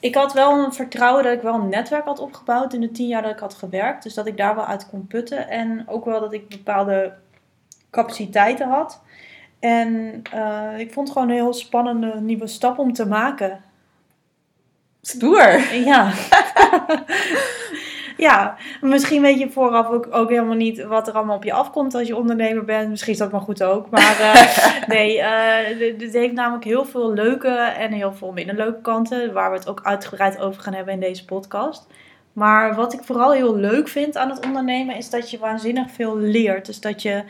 Ik 0.00 0.14
had 0.14 0.32
wel 0.32 0.64
een 0.64 0.72
vertrouwen 0.72 1.24
dat 1.24 1.32
ik 1.32 1.42
wel 1.42 1.54
een 1.54 1.68
netwerk 1.68 2.04
had 2.04 2.18
opgebouwd 2.18 2.72
in 2.72 2.80
de 2.80 2.90
tien 2.90 3.06
jaar 3.08 3.22
dat 3.22 3.30
ik 3.30 3.38
had 3.38 3.54
gewerkt. 3.54 4.02
Dus 4.02 4.14
dat 4.14 4.26
ik 4.26 4.36
daar 4.36 4.54
wel 4.54 4.66
uit 4.66 4.88
kon 4.90 5.06
putten. 5.06 5.48
En 5.48 5.84
ook 5.88 6.04
wel 6.04 6.20
dat 6.20 6.32
ik 6.32 6.48
bepaalde 6.48 7.12
capaciteiten 7.90 8.68
had. 8.68 9.01
En 9.62 10.22
uh, 10.34 10.78
ik 10.78 10.92
vond 10.92 11.08
het 11.08 11.16
gewoon 11.16 11.28
een 11.30 11.42
heel 11.42 11.52
spannende 11.52 12.20
nieuwe 12.20 12.46
stap 12.46 12.78
om 12.78 12.92
te 12.92 13.06
maken. 13.06 13.60
Stoer. 15.00 15.74
Ja. 15.74 16.12
ja, 18.26 18.56
misschien 18.80 19.22
weet 19.22 19.38
je 19.38 19.50
vooraf 19.50 19.88
ook, 19.88 20.08
ook 20.10 20.28
helemaal 20.28 20.56
niet 20.56 20.84
wat 20.84 21.08
er 21.08 21.14
allemaal 21.14 21.36
op 21.36 21.44
je 21.44 21.52
afkomt 21.52 21.94
als 21.94 22.06
je 22.06 22.16
ondernemer 22.16 22.64
bent. 22.64 22.90
Misschien 22.90 23.12
is 23.12 23.18
dat 23.18 23.32
maar 23.32 23.40
goed 23.40 23.62
ook. 23.62 23.90
Maar 23.90 24.20
uh, 24.20 24.68
nee, 24.94 25.18
uh, 25.18 25.98
dit 25.98 26.12
heeft 26.12 26.34
namelijk 26.34 26.64
heel 26.64 26.84
veel 26.84 27.12
leuke 27.12 27.54
en 27.54 27.92
heel 27.92 28.12
veel 28.12 28.32
minder 28.32 28.56
leuke 28.56 28.80
kanten. 28.80 29.32
Waar 29.32 29.50
we 29.50 29.56
het 29.56 29.68
ook 29.68 29.80
uitgebreid 29.82 30.40
over 30.40 30.62
gaan 30.62 30.74
hebben 30.74 30.94
in 30.94 31.00
deze 31.00 31.24
podcast. 31.24 31.86
Maar 32.32 32.74
wat 32.74 32.92
ik 32.92 33.02
vooral 33.02 33.32
heel 33.32 33.56
leuk 33.56 33.88
vind 33.88 34.16
aan 34.16 34.30
het 34.30 34.46
ondernemen 34.46 34.96
is 34.96 35.10
dat 35.10 35.30
je 35.30 35.38
waanzinnig 35.38 35.90
veel 35.90 36.18
leert. 36.18 36.66
Dus 36.66 36.80
dat 36.80 37.02
je 37.02 37.24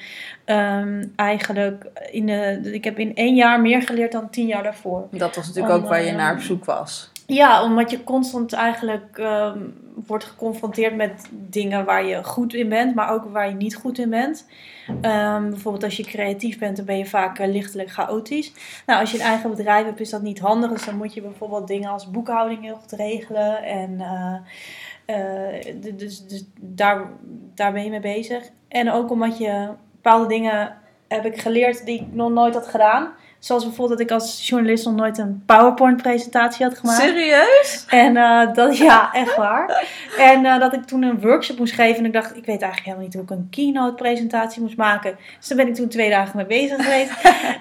um, 0.46 1.12
eigenlijk 1.16 1.86
in 2.10 2.26
de. 2.26 2.60
Ik 2.72 2.84
heb 2.84 2.98
in 2.98 3.14
één 3.14 3.34
jaar 3.34 3.60
meer 3.60 3.82
geleerd 3.82 4.12
dan 4.12 4.30
tien 4.30 4.46
jaar 4.46 4.62
daarvoor. 4.62 5.08
Dat 5.10 5.36
was 5.36 5.46
natuurlijk 5.46 5.74
Om, 5.74 5.82
ook 5.82 5.88
waar 5.88 6.04
je 6.04 6.12
naar 6.12 6.34
op 6.34 6.40
zoek 6.40 6.64
was. 6.64 7.10
Ja, 7.26 7.62
omdat 7.62 7.90
je 7.90 8.04
constant 8.04 8.52
eigenlijk 8.52 9.18
um, 9.18 9.74
wordt 10.06 10.24
geconfronteerd 10.24 10.96
met 10.96 11.28
dingen 11.30 11.84
waar 11.84 12.04
je 12.06 12.24
goed 12.24 12.54
in 12.54 12.68
bent, 12.68 12.94
maar 12.94 13.10
ook 13.10 13.24
waar 13.24 13.48
je 13.48 13.54
niet 13.54 13.76
goed 13.76 13.98
in 13.98 14.10
bent. 14.10 14.46
Um, 14.88 15.50
bijvoorbeeld 15.50 15.84
als 15.84 15.96
je 15.96 16.02
creatief 16.02 16.58
bent, 16.58 16.76
dan 16.76 16.84
ben 16.84 16.98
je 16.98 17.06
vaak 17.06 17.38
uh, 17.38 17.46
lichtelijk 17.46 17.90
chaotisch. 17.90 18.52
Nou, 18.86 19.00
als 19.00 19.10
je 19.10 19.18
een 19.18 19.24
eigen 19.24 19.50
bedrijf 19.50 19.84
hebt, 19.84 20.00
is 20.00 20.10
dat 20.10 20.22
niet 20.22 20.38
handig. 20.38 20.70
Dus 20.70 20.84
dan 20.84 20.96
moet 20.96 21.14
je 21.14 21.22
bijvoorbeeld 21.22 21.66
dingen 21.66 21.90
als 21.90 22.10
boekhouding 22.10 22.62
heel 22.62 22.78
goed 22.80 22.92
regelen. 22.92 23.62
En 23.62 23.90
uh, 23.90 24.00
uh, 24.00 24.40
dus, 25.96 26.26
dus 26.26 26.44
daar, 26.60 27.10
daar 27.54 27.72
ben 27.72 27.84
je 27.84 27.90
mee 27.90 28.00
bezig. 28.00 28.50
En 28.68 28.90
ook 28.90 29.10
omdat 29.10 29.38
je 29.38 29.68
bepaalde 29.92 30.26
dingen 30.26 30.76
heb 31.08 31.24
ik 31.24 31.40
geleerd 31.40 31.84
die 31.84 32.00
ik 32.00 32.12
nog 32.12 32.30
nooit 32.30 32.54
had 32.54 32.66
gedaan. 32.66 33.12
Zoals 33.42 33.64
bijvoorbeeld 33.64 33.98
dat 33.98 34.08
ik 34.08 34.14
als 34.14 34.48
journalist 34.48 34.84
nog 34.84 34.94
nooit 34.94 35.18
een 35.18 35.42
PowerPoint-presentatie 35.46 36.64
had 36.64 36.78
gemaakt. 36.78 37.00
Serieus? 37.00 37.84
En 37.88 38.16
uh, 38.16 38.54
dat, 38.54 38.76
ja, 38.88 39.12
echt 39.12 39.36
waar. 39.36 39.88
En 40.18 40.44
uh, 40.44 40.58
dat 40.58 40.72
ik 40.72 40.84
toen 40.84 41.02
een 41.02 41.20
workshop 41.20 41.58
moest 41.58 41.74
geven. 41.74 41.98
En 41.98 42.04
ik 42.04 42.12
dacht, 42.12 42.36
ik 42.36 42.44
weet 42.44 42.62
eigenlijk 42.62 42.84
helemaal 42.84 43.04
niet 43.04 43.14
hoe 43.14 43.22
ik 43.22 43.30
een 43.30 43.46
keynote-presentatie 43.50 44.62
moest 44.62 44.76
maken. 44.76 45.16
Dus 45.38 45.48
daar 45.48 45.56
ben 45.56 45.68
ik 45.68 45.74
toen 45.74 45.88
twee 45.88 46.10
dagen 46.10 46.36
mee 46.36 46.46
bezig 46.46 46.84
geweest. 46.84 47.10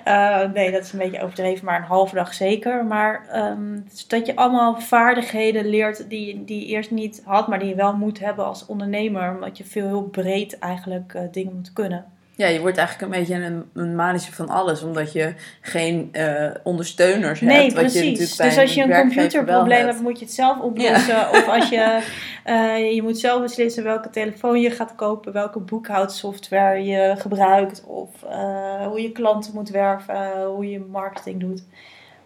uh, 0.07 0.51
nee, 0.53 0.71
dat 0.71 0.83
is 0.83 0.93
een 0.93 1.00
beetje 1.00 1.21
overdreven, 1.21 1.65
maar 1.65 1.79
een 1.79 1.85
halve 1.85 2.15
dag 2.15 2.33
zeker. 2.33 2.85
Maar 2.85 3.25
um, 3.35 3.85
dus 3.89 4.07
dat 4.07 4.25
je 4.25 4.35
allemaal 4.35 4.79
vaardigheden 4.79 5.69
leert 5.69 6.09
die, 6.09 6.45
die 6.45 6.59
je 6.59 6.65
eerst 6.65 6.91
niet 6.91 7.21
had, 7.25 7.47
maar 7.47 7.59
die 7.59 7.69
je 7.69 7.75
wel 7.75 7.93
moet 7.93 8.19
hebben 8.19 8.45
als 8.45 8.65
ondernemer. 8.65 9.33
Omdat 9.33 9.57
je 9.57 9.63
veel 9.63 9.88
heel 9.88 10.03
breed 10.03 10.59
eigenlijk 10.59 11.17
dingen 11.31 11.55
moet 11.55 11.73
kunnen. 11.73 12.05
Ja, 12.35 12.47
je 12.47 12.59
wordt 12.59 12.77
eigenlijk 12.77 13.13
een 13.13 13.19
beetje 13.19 13.35
een, 13.35 13.69
een 13.73 13.95
mannetje 13.95 14.31
van 14.31 14.50
alles, 14.50 14.83
omdat 14.83 15.11
je 15.11 15.33
geen 15.61 16.09
uh, 16.11 16.50
ondersteuners 16.63 17.41
nee, 17.41 17.57
hebt. 17.57 17.73
Wat 17.73 17.93
je 17.93 18.03
natuurlijk 18.03 18.38
bij 18.38 18.47
dus 18.47 18.57
als 18.57 18.73
je 18.73 18.81
een 18.81 19.00
computerprobleem 19.00 19.85
hebt, 19.85 20.01
moet 20.01 20.19
je 20.19 20.25
het 20.25 20.33
zelf 20.33 20.59
oplossen. 20.59 21.15
Ja. 21.15 21.29
Of 21.38 21.47
als 21.47 21.69
je, 21.69 22.01
uh, 22.45 22.93
je 22.93 23.01
moet 23.01 23.19
zelf 23.19 23.41
beslissen 23.41 23.83
welke 23.83 24.09
telefoon 24.09 24.61
je 24.61 24.71
gaat 24.71 24.95
kopen, 24.95 25.33
welke 25.33 25.59
boekhoudsoftware 25.59 26.83
je 26.83 27.15
gebruikt, 27.17 27.83
of 27.85 28.09
uh, 28.23 28.88
hoe 28.88 29.01
je 29.01 29.11
klanten 29.11 29.53
moet 29.53 29.69
werven, 29.69 30.43
hoe 30.45 30.69
je 30.69 30.79
marketing 30.79 31.39
doet. 31.39 31.63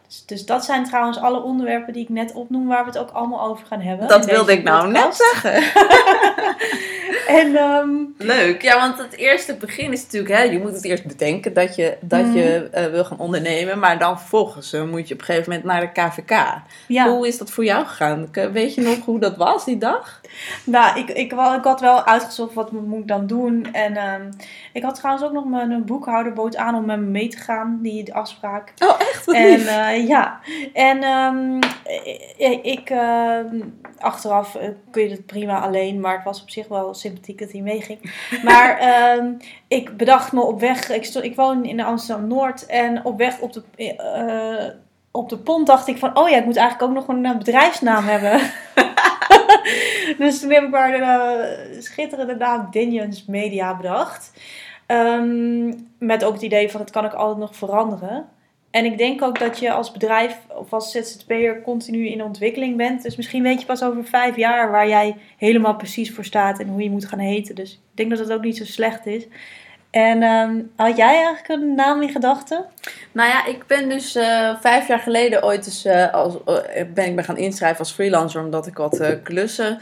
Dus, 0.08 0.26
dus, 0.26 0.46
dat 0.46 0.66
zijn 0.66 0.84
trouwens 0.84 1.18
alle 1.18 1.42
onderwerpen 1.42 1.94
die 1.94 2.04
ik 2.04 2.10
net 2.10 2.34
opnoem, 2.34 2.68
waar 2.68 2.84
we 2.84 2.90
het 2.90 2.98
ook 2.98 3.10
allemaal 3.10 3.42
over 3.48 3.66
gaan 3.66 3.82
hebben. 3.82 4.08
Dat 4.08 4.26
wilde 4.26 4.52
ik 4.52 4.64
nou 4.64 4.92
net 4.92 5.16
zeggen. 5.16 5.54
en, 7.40 7.56
um, 7.56 8.16
Leuk, 8.18 8.62
ja, 8.62 8.80
want 8.80 8.98
het 8.98 9.16
eerste 9.16 9.56
begin 9.56 9.92
is 9.92 10.02
natuurlijk, 10.02 10.34
hè, 10.34 10.42
je 10.42 10.60
moet 10.60 10.74
het 10.74 10.84
eerst 10.84 11.06
bedenken 11.06 11.54
dat 11.54 11.76
je, 11.76 11.98
dat 12.02 12.26
mm. 12.26 12.34
je 12.34 12.70
uh, 12.74 12.86
wil 12.86 13.06
gaan 13.06 13.18
ondernemen, 13.18 13.80
maar 13.80 14.00
dan 14.00 14.20
vervolgens 14.20 14.74
uh, 14.74 14.84
moet 14.84 15.08
je 15.08 15.14
op 15.14 15.20
een 15.20 15.26
gegeven 15.26 15.50
moment 15.50 15.68
naar 15.68 15.82
de 15.82 16.02
KVK. 16.02 16.62
Ja. 16.88 17.10
Hoe 17.10 17.28
is 17.28 17.38
dat 17.38 17.52
voor 17.52 17.66
jou 17.66 17.86
gegaan? 17.86 18.28
Weet 18.52 18.76
je 18.76 18.82
nog 18.82 19.06
hoe 19.06 19.20
dat 19.20 19.38
was 19.38 19.66
die 19.66 19.78
dag? 19.78 20.22
Nou, 20.64 21.00
ik, 21.00 21.10
ik, 21.10 21.32
ik 21.32 21.64
had 21.64 21.82
wel 21.82 22.06
uitgezocht 22.06 22.54
wat 22.54 22.72
moet 22.72 23.00
ik 23.00 23.08
dan 23.08 23.28
doen. 23.28 23.74
En 23.74 23.98
um, 24.14 24.30
ik 24.74 24.84
had 24.84 24.96
trouwens 24.96 25.26
ook 25.26 25.34
nog 25.34 25.46
mijn 25.46 25.86
boekhouderboot 25.86 26.56
aan 26.56 26.76
om 26.76 26.86
met 26.86 27.00
me 27.00 27.06
mee 27.06 27.28
te 27.28 27.38
gaan, 27.38 27.80
die 27.82 28.14
afspraak. 28.14 28.74
Oh, 28.80 29.00
echt? 29.00 29.26
Wat 29.26 29.36
en 29.36 29.60
uh, 29.60 29.95
ja, 29.98 30.40
en 30.74 31.04
um, 31.04 31.60
ik, 32.62 32.90
uh, 32.90 33.40
achteraf 33.98 34.56
uh, 34.56 34.62
kun 34.92 35.04
je 35.04 35.10
het 35.10 35.26
prima 35.26 35.60
alleen, 35.60 36.00
maar 36.00 36.16
het 36.16 36.24
was 36.24 36.42
op 36.42 36.50
zich 36.50 36.68
wel 36.68 36.94
sympathiek 36.94 37.40
dat 37.40 37.52
hij 37.52 37.62
meeging. 37.62 38.00
Maar 38.44 38.80
um, 39.18 39.38
ik 39.68 39.98
bedacht 39.98 40.32
me 40.32 40.42
op 40.42 40.60
weg, 40.60 40.90
ik, 40.90 41.06
stond, 41.06 41.26
ik 41.26 41.36
woon 41.36 41.66
in 41.66 41.82
Amsterdam 41.82 42.28
Noord 42.28 42.66
en 42.66 43.06
op 43.06 43.18
weg 43.18 43.40
op 43.40 43.54
de, 43.54 43.64
op 45.12 45.30
de 45.30 45.38
pont 45.38 45.68
dacht 45.68 45.88
ik 45.88 45.98
van, 45.98 46.18
oh 46.18 46.30
ja, 46.30 46.38
ik 46.38 46.46
moet 46.46 46.58
eigenlijk 46.58 46.90
ook 46.90 47.08
nog 47.08 47.16
een 47.16 47.38
bedrijfsnaam 47.38 48.04
hebben. 48.04 48.40
dus 50.18 50.40
toen 50.40 50.52
heb 50.52 50.64
ik 50.64 50.70
maar 50.70 50.92
de 50.92 51.78
schitterende 51.80 52.36
naam 52.36 52.68
Dinions 52.72 53.26
Media 53.26 53.76
bedacht. 53.76 54.32
Um, 54.88 55.88
met 56.00 56.24
ook 56.24 56.34
het 56.34 56.42
idee 56.42 56.72
van, 56.72 56.82
het 56.82 56.92
kan 56.92 57.06
ik 57.06 57.14
altijd 57.14 57.40
nog 57.40 57.56
veranderen. 57.56 58.26
En 58.76 58.86
ik 58.86 58.98
denk 58.98 59.22
ook 59.22 59.40
dat 59.40 59.60
je 59.60 59.72
als 59.72 59.92
bedrijf 59.92 60.38
of 60.48 60.74
als 60.74 60.92
ZZP'er 60.92 61.62
continu 61.62 62.08
in 62.08 62.24
ontwikkeling 62.24 62.78
bent. 62.78 63.04
Dus 63.04 63.16
misschien 63.16 63.44
weet 63.44 63.60
je 63.60 63.66
pas 63.66 63.84
over 63.84 64.06
vijf 64.06 64.36
jaar 64.36 64.72
waar 64.72 64.88
jij 64.88 65.16
helemaal 65.38 65.76
precies 65.76 66.14
voor 66.14 66.26
staat 66.26 66.60
en 66.60 66.68
hoe 66.68 66.84
je 66.84 66.90
moet 66.90 67.06
gaan 67.06 67.20
heten. 67.20 67.56
Dus 67.56 67.72
ik 67.72 67.80
denk 67.94 68.10
dat 68.10 68.20
het 68.20 68.32
ook 68.32 68.44
niet 68.44 68.58
zo 68.58 68.66
slecht 68.66 69.06
is. 69.06 69.28
En 69.90 70.24
um, 70.24 70.72
had 70.76 70.98
jij 70.98 71.24
eigenlijk 71.24 71.48
een 71.48 71.76
naam 71.76 72.02
in 72.02 72.10
gedachten? 72.10 72.66
Nou 73.12 73.30
ja, 73.30 73.46
ik 73.46 73.68
ben 73.68 73.90
dus 73.90 74.16
uh, 74.16 74.56
vijf 74.62 74.88
jaar 74.88 75.00
geleden 75.00 75.44
ooit 75.44 75.66
eens, 75.66 75.86
uh, 75.86 76.14
als, 76.14 76.34
uh, 76.34 76.56
ben 76.94 77.06
ik 77.06 77.14
me 77.14 77.24
gaan 77.24 77.38
inschrijven 77.38 77.80
als 77.80 77.92
freelancer 77.92 78.44
omdat 78.44 78.68
ik 78.68 78.78
wat 78.78 79.20
klussen 79.24 79.80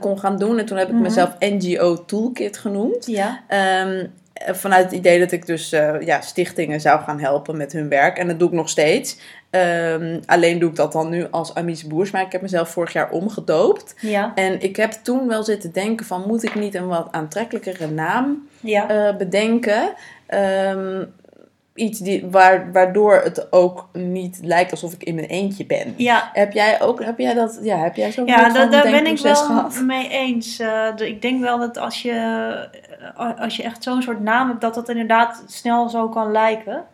kon 0.00 0.18
gaan 0.18 0.38
doen. 0.38 0.58
En 0.58 0.66
toen 0.66 0.76
heb 0.76 0.86
ik 0.86 0.92
mm 0.92 0.98
-hmm. 0.98 1.08
mezelf 1.08 1.36
NGO 1.38 2.04
Toolkit 2.04 2.58
genoemd. 2.58 3.06
Ja. 3.06 3.40
Um, 3.86 4.12
vanuit 4.46 4.84
het 4.84 4.92
idee 4.92 5.18
dat 5.18 5.32
ik 5.32 5.46
dus 5.46 5.70
ja, 6.00 6.20
stichtingen 6.20 6.80
zou 6.80 7.00
gaan 7.00 7.20
helpen 7.20 7.56
met 7.56 7.72
hun 7.72 7.88
werk. 7.88 8.18
En 8.18 8.26
dat 8.26 8.38
doe 8.38 8.48
ik 8.48 8.54
nog 8.54 8.68
steeds. 8.68 9.18
Um, 9.50 10.20
alleen 10.26 10.58
doe 10.58 10.70
ik 10.70 10.76
dat 10.76 10.92
dan 10.92 11.08
nu 11.08 11.26
als 11.30 11.54
Amies 11.54 11.86
Boers. 11.86 12.10
Maar 12.10 12.22
ik 12.22 12.32
heb 12.32 12.42
mezelf 12.42 12.68
vorig 12.68 12.92
jaar 12.92 13.10
omgedoopt. 13.10 13.94
Ja. 14.00 14.32
En 14.34 14.60
ik 14.60 14.76
heb 14.76 14.92
toen 14.92 15.28
wel 15.28 15.42
zitten 15.42 15.72
denken 15.72 16.06
van... 16.06 16.24
moet 16.26 16.42
ik 16.42 16.54
niet 16.54 16.74
een 16.74 16.86
wat 16.86 17.08
aantrekkelijkere 17.10 17.86
naam 17.86 18.48
ja. 18.60 19.08
uh, 19.08 19.16
bedenken? 19.16 19.94
Um, 20.34 21.12
iets 21.74 21.98
die, 21.98 22.26
waar, 22.30 22.72
waardoor 22.72 23.20
het 23.24 23.52
ook 23.52 23.88
niet 23.92 24.38
lijkt 24.42 24.70
alsof 24.70 24.92
ik 24.92 25.04
in 25.04 25.14
mijn 25.14 25.26
eentje 25.26 25.66
ben. 25.66 25.94
Ja. 25.96 26.30
Heb 26.32 26.52
jij 26.52 26.80
ook, 26.80 27.04
heb 27.04 27.18
jij 27.18 27.34
dat, 27.34 27.58
ja, 27.62 27.78
heb 27.78 27.96
jij 27.96 28.12
zo'n 28.12 28.26
Ja, 28.26 28.48
da, 28.48 28.66
daar 28.66 28.90
ben 28.90 29.06
ik 29.06 29.18
wel 29.18 29.34
gehad? 29.34 29.80
mee 29.84 30.08
eens. 30.08 30.60
Uh, 30.60 30.88
ik 30.96 31.22
denk 31.22 31.40
wel 31.40 31.58
dat 31.58 31.78
als 31.78 32.02
je, 32.02 32.14
als 33.38 33.56
je 33.56 33.62
echt 33.62 33.82
zo'n 33.82 34.02
soort 34.02 34.20
naam 34.20 34.48
hebt, 34.48 34.60
dat 34.60 34.74
dat 34.74 34.88
inderdaad 34.88 35.44
snel 35.46 35.88
zo 35.88 36.08
kan 36.08 36.32
lijken. 36.32 36.86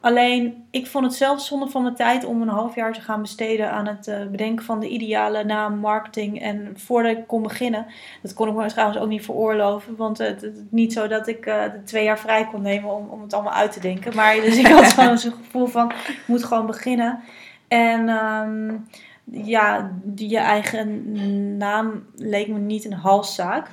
Alleen, 0.00 0.64
ik 0.70 0.86
vond 0.86 1.04
het 1.04 1.14
zelf 1.14 1.40
zonde 1.40 1.68
van 1.68 1.82
mijn 1.82 1.94
tijd 1.94 2.24
om 2.24 2.42
een 2.42 2.48
half 2.48 2.74
jaar 2.74 2.92
te 2.92 3.00
gaan 3.00 3.20
besteden 3.20 3.70
aan 3.70 3.86
het 3.86 4.06
uh, 4.08 4.26
bedenken 4.30 4.64
van 4.64 4.80
de 4.80 4.88
ideale 4.88 5.44
naam, 5.44 5.78
marketing. 5.78 6.42
En 6.42 6.72
voordat 6.76 7.16
ik 7.16 7.26
kon 7.26 7.42
beginnen, 7.42 7.86
dat 8.22 8.34
kon 8.34 8.48
ik 8.48 8.54
me 8.54 8.66
trouwens 8.66 8.98
ook 8.98 9.08
niet 9.08 9.24
veroorloven. 9.24 9.96
Want 9.96 10.18
het 10.18 10.42
is 10.42 10.50
niet 10.70 10.92
zo 10.92 11.08
dat 11.08 11.26
ik 11.26 11.46
uh, 11.46 11.62
twee 11.84 12.04
jaar 12.04 12.18
vrij 12.18 12.46
kon 12.46 12.62
nemen 12.62 12.90
om, 12.90 13.08
om 13.08 13.22
het 13.22 13.34
allemaal 13.34 13.52
uit 13.52 13.72
te 13.72 13.80
denken. 13.80 14.14
Maar 14.14 14.34
dus 14.34 14.56
ik 14.56 14.66
had 14.66 14.92
gewoon 14.92 15.18
zo'n 15.24 15.32
gevoel 15.32 15.66
van, 15.66 15.90
ik 15.90 16.22
moet 16.26 16.44
gewoon 16.44 16.66
beginnen. 16.66 17.20
En 17.68 18.08
um, 18.08 18.86
ja, 19.24 19.90
die, 20.02 20.28
je 20.28 20.38
eigen 20.38 21.12
naam 21.56 22.04
leek 22.16 22.48
me 22.48 22.58
niet 22.58 22.84
een 22.84 22.92
halszaak. 22.92 23.68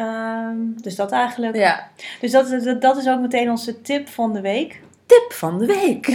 Um, 0.00 0.74
dus 0.80 0.96
dat 0.96 1.12
eigenlijk. 1.12 1.56
Ja. 1.56 1.88
Dus 2.20 2.30
dat, 2.30 2.50
dat, 2.64 2.80
dat 2.80 2.96
is 2.96 3.08
ook 3.08 3.20
meteen 3.20 3.50
onze 3.50 3.80
tip 3.80 4.08
van 4.08 4.32
de 4.32 4.40
week 4.40 4.80
tip 5.08 5.32
van 5.32 5.58
de 5.58 5.66
week. 5.66 6.06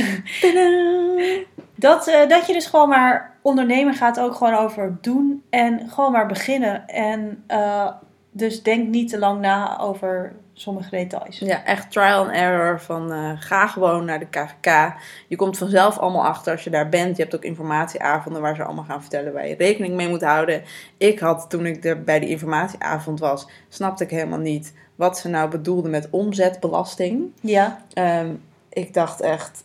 dat, 1.88 2.08
uh, 2.08 2.28
dat 2.28 2.48
je 2.48 2.54
dus 2.54 2.66
gewoon 2.66 2.90
maar 2.90 3.38
ondernemen 3.42 3.94
gaat 3.94 4.20
ook 4.20 4.36
gewoon 4.36 4.54
over 4.54 4.98
doen 5.02 5.44
en 5.50 5.90
gewoon 5.90 6.12
maar 6.12 6.28
beginnen. 6.28 6.88
En 6.88 7.44
uh, 7.52 7.90
dus 8.36 8.64
denk 8.64 8.88
niet 8.88 9.10
te 9.10 9.20
lang 9.20 9.42
na 9.42 9.80
over 9.80 10.34
sommige 10.54 10.90
details. 10.90 11.40
Ja, 11.40 11.66
echt 11.66 11.92
trial 11.92 12.24
and 12.24 12.32
error 12.32 12.82
van 12.82 13.12
uh, 13.12 13.32
ga 13.36 13.68
gewoon 13.68 14.06
naar 14.06 14.20
de 14.20 14.26
KVK. 14.26 14.94
Je 15.28 15.36
komt 15.36 15.58
vanzelf 15.58 15.98
allemaal 15.98 16.26
achter 16.26 16.52
als 16.52 16.64
je 16.64 16.70
daar 16.70 16.90
bent. 16.90 17.18
Je 17.18 17.22
hebt 17.22 17.36
ook 17.36 17.44
informatieavonden 17.44 18.42
waar 18.42 18.56
ze 18.56 18.64
allemaal 18.64 18.84
gaan 18.84 19.02
vertellen 19.02 19.34
waar 19.34 19.48
je 19.48 19.56
rekening 19.56 19.96
mee 19.96 20.10
moet 20.10 20.24
houden. 20.24 20.64
Ik 20.98 21.20
had 21.20 21.50
toen 21.50 21.66
ik 21.66 21.86
er 21.86 22.04
bij 22.04 22.20
die 22.20 22.30
informatieavond 22.30 23.20
was, 23.20 23.48
snapte 23.70 24.04
ik 24.04 24.10
helemaal 24.10 24.40
niet 24.40 24.74
wat 24.96 25.18
ze 25.18 25.30
nou 25.30 25.50
bedoelden 25.50 25.92
met 25.92 26.08
omzetbelasting. 26.10 27.32
Ja. 27.42 27.86
Um, 27.94 28.42
ik 28.70 28.94
dacht 28.94 29.22
echt, 29.22 29.64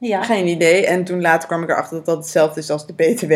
ja. 0.00 0.22
geen 0.22 0.46
idee. 0.46 0.86
En 0.86 1.04
toen 1.04 1.20
later 1.20 1.48
kwam 1.48 1.62
ik 1.62 1.68
erachter 1.68 1.96
dat 1.96 2.06
dat 2.06 2.16
hetzelfde 2.16 2.60
is 2.60 2.70
als 2.70 2.86
de 2.86 2.92
BTW. 2.92 3.32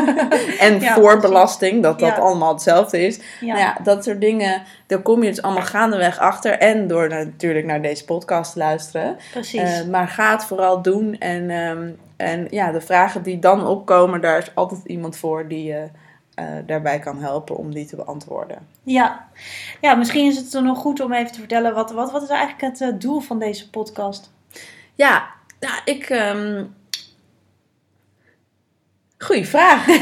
en 0.66 0.80
ja, 0.80 0.94
voorbelasting, 0.94 1.82
dat 1.82 1.98
dat 1.98 2.08
ja. 2.08 2.22
allemaal 2.22 2.52
hetzelfde 2.52 3.06
is. 3.06 3.20
Ja. 3.40 3.46
Nou 3.46 3.58
ja, 3.58 3.76
dat 3.82 4.04
soort 4.04 4.20
dingen, 4.20 4.62
daar 4.86 5.02
kom 5.02 5.22
je 5.22 5.30
dus 5.30 5.42
allemaal 5.42 5.62
gaandeweg 5.62 6.18
achter. 6.18 6.58
En 6.58 6.86
door 6.86 7.08
natuurlijk 7.08 7.66
naar 7.66 7.82
deze 7.82 8.04
podcast 8.04 8.52
te 8.52 8.58
luisteren. 8.58 9.16
Precies. 9.32 9.80
Uh, 9.80 9.88
maar 9.90 10.08
ga 10.08 10.32
het 10.32 10.44
vooral 10.44 10.82
doen. 10.82 11.18
En 11.18 11.50
um, 11.50 11.98
en 12.18 12.46
ja, 12.50 12.72
de 12.72 12.80
vragen 12.80 13.22
die 13.22 13.38
dan 13.38 13.66
opkomen, 13.66 14.20
daar 14.20 14.38
is 14.38 14.54
altijd 14.54 14.80
iemand 14.84 15.16
voor 15.16 15.48
die 15.48 15.64
je 15.64 15.88
eh, 16.34 16.46
daarbij 16.66 16.98
kan 16.98 17.18
helpen 17.18 17.56
om 17.56 17.74
die 17.74 17.86
te 17.86 17.96
beantwoorden. 17.96 18.66
Ja. 18.82 19.28
ja, 19.80 19.94
misschien 19.94 20.26
is 20.26 20.36
het 20.36 20.52
dan 20.52 20.64
nog 20.64 20.78
goed 20.78 21.00
om 21.00 21.12
even 21.12 21.32
te 21.32 21.38
vertellen, 21.38 21.74
wat, 21.74 21.92
wat, 21.92 22.12
wat 22.12 22.22
is 22.22 22.28
eigenlijk 22.28 22.60
het 22.60 22.80
eh, 22.80 23.00
doel 23.00 23.20
van 23.20 23.38
deze 23.38 23.70
podcast? 23.70 24.30
Ja, 24.94 25.28
ja 25.60 25.80
ik... 25.84 26.10
ehm, 26.10 26.64
Goeie 29.18 29.46
vraag. 29.46 29.86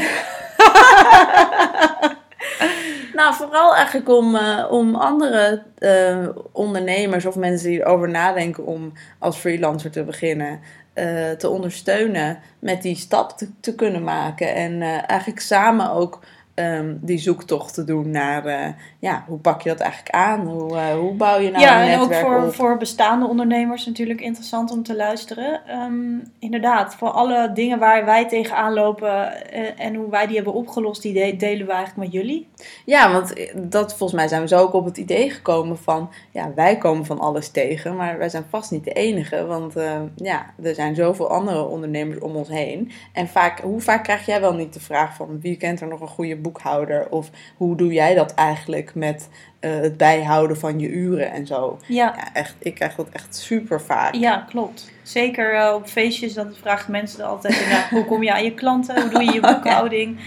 nou, 3.17 3.35
vooral 3.35 3.75
eigenlijk 3.75 4.09
om, 4.09 4.35
eh, 4.35 4.65
om 4.69 4.95
andere 4.95 5.63
eh, 5.77 6.27
ondernemers 6.51 7.25
of 7.25 7.35
mensen 7.35 7.69
die 7.69 7.79
erover 7.79 8.09
nadenken 8.09 8.65
om 8.65 8.93
als 9.19 9.37
freelancer 9.37 9.91
te 9.91 10.03
beginnen, 10.03 10.59
eh, 10.93 11.31
te 11.31 11.49
ondersteunen 11.49 12.39
met 12.59 12.81
die 12.81 12.95
stap 12.95 13.37
te, 13.37 13.49
te 13.59 13.75
kunnen 13.75 14.03
maken. 14.03 14.53
En 14.53 14.81
eigenlijk 14.81 15.39
samen 15.39 15.91
ook 15.91 16.19
ehm, 16.57 16.95
die 17.01 17.17
zoektocht 17.17 17.73
te 17.73 17.83
doen 17.83 18.09
naar, 18.09 18.45
eh, 18.45 18.67
ja, 18.99 19.23
hoe 19.27 19.37
pak 19.37 19.61
je 19.61 19.69
dat 19.69 19.79
eigenlijk 19.79 20.11
aan? 20.11 20.47
Hoe, 20.47 20.77
eh, 20.77 20.93
hoe 20.93 21.13
bouw 21.13 21.39
je 21.39 21.51
nou 21.51 21.63
ja, 21.63 21.81
een 21.83 21.87
en 21.89 21.99
ook 21.99 22.09
netwerk 22.09 22.25
voor, 22.25 22.45
op? 22.47 22.53
voor 22.53 22.77
bestaande 22.77 23.27
ondernemers 23.27 23.85
natuurlijk 23.85 24.21
interessant 24.21 24.71
om 24.71 24.83
te 24.83 24.95
luisteren. 24.95 25.61
Ehm, 25.67 25.93
inderdaad, 26.39 26.95
voor 26.95 27.09
alle 27.09 27.51
dingen 27.53 27.79
waar 27.79 28.05
wij 28.05 28.27
tegenaan 28.27 28.73
lopen 28.73 29.49
eh, 29.51 29.85
en 29.85 29.95
hoe 29.95 30.09
wij 30.09 30.27
die 30.27 30.35
hebben 30.35 30.53
opgelost, 30.53 31.01
die 31.01 31.13
de- 31.13 31.35
delen 31.35 31.65
we 31.65 31.71
eigenlijk 31.73 32.11
met 32.11 32.21
jullie. 32.21 32.47
Ja, 32.85 33.11
want 33.11 33.33
dat, 33.55 33.89
volgens 33.89 34.19
mij 34.19 34.27
zijn 34.27 34.41
we 34.41 34.47
zo 34.47 34.59
ook 34.59 34.73
op 34.73 34.85
het 34.85 34.97
idee 34.97 35.29
gekomen 35.29 35.77
van, 35.77 36.09
ja, 36.31 36.51
wij 36.55 36.77
komen 36.77 37.05
van 37.05 37.19
alles 37.19 37.49
tegen, 37.49 37.95
maar 37.95 38.17
wij 38.17 38.29
zijn 38.29 38.45
vast 38.49 38.71
niet 38.71 38.83
de 38.83 38.93
enige, 38.93 39.45
want 39.45 39.75
eh, 39.75 40.01
ja, 40.15 40.45
er 40.63 40.75
zijn 40.75 40.95
zoveel 40.95 41.29
andere 41.29 41.67
ondernemers 41.67 42.19
om 42.19 42.35
ons 42.35 42.49
heen. 42.49 42.91
En 43.13 43.27
vaak, 43.27 43.59
hoe 43.59 43.81
vaak 43.81 44.03
krijg 44.03 44.25
jij 44.25 44.41
wel 44.41 44.53
niet 44.53 44.73
de 44.73 44.79
vraag 44.79 45.15
van, 45.15 45.39
wie 45.41 45.57
kent 45.57 45.81
er 45.81 45.87
nog 45.87 46.01
een 46.01 46.07
goede 46.07 46.35
boekhouder? 46.51 47.09
Of 47.09 47.29
hoe 47.57 47.75
doe 47.75 47.93
jij 47.93 48.15
dat 48.15 48.33
eigenlijk 48.33 48.95
met 48.95 49.29
eh, 49.59 49.71
het 49.71 49.97
bijhouden 49.97 50.57
van 50.57 50.79
je 50.79 50.87
uren 50.89 51.31
en 51.31 51.47
zo? 51.47 51.79
Ja, 51.87 52.13
Ja, 52.17 52.33
echt, 52.33 52.55
ik 52.59 52.73
krijg 52.75 52.95
dat 52.95 53.09
echt 53.11 53.35
super 53.35 53.81
vaak. 53.81 54.15
ja 54.15 54.45
klopt. 54.49 54.91
Zeker 55.03 55.53
eh, 55.53 55.73
op 55.73 55.87
feestjes, 55.87 56.33
dan 56.33 56.53
vragen 56.61 56.91
mensen 56.91 57.19
er 57.19 57.25
altijd 57.25 57.53
inderdaad, 57.53 57.89
hoe 57.89 58.05
kom 58.05 58.23
je 58.23 58.33
aan 58.33 58.43
je 58.43 58.53
klanten? 58.53 59.01
Hoe 59.01 59.09
doe 59.09 59.23
je 59.23 59.33
je 59.33 59.39
boekhouding? 59.53 60.19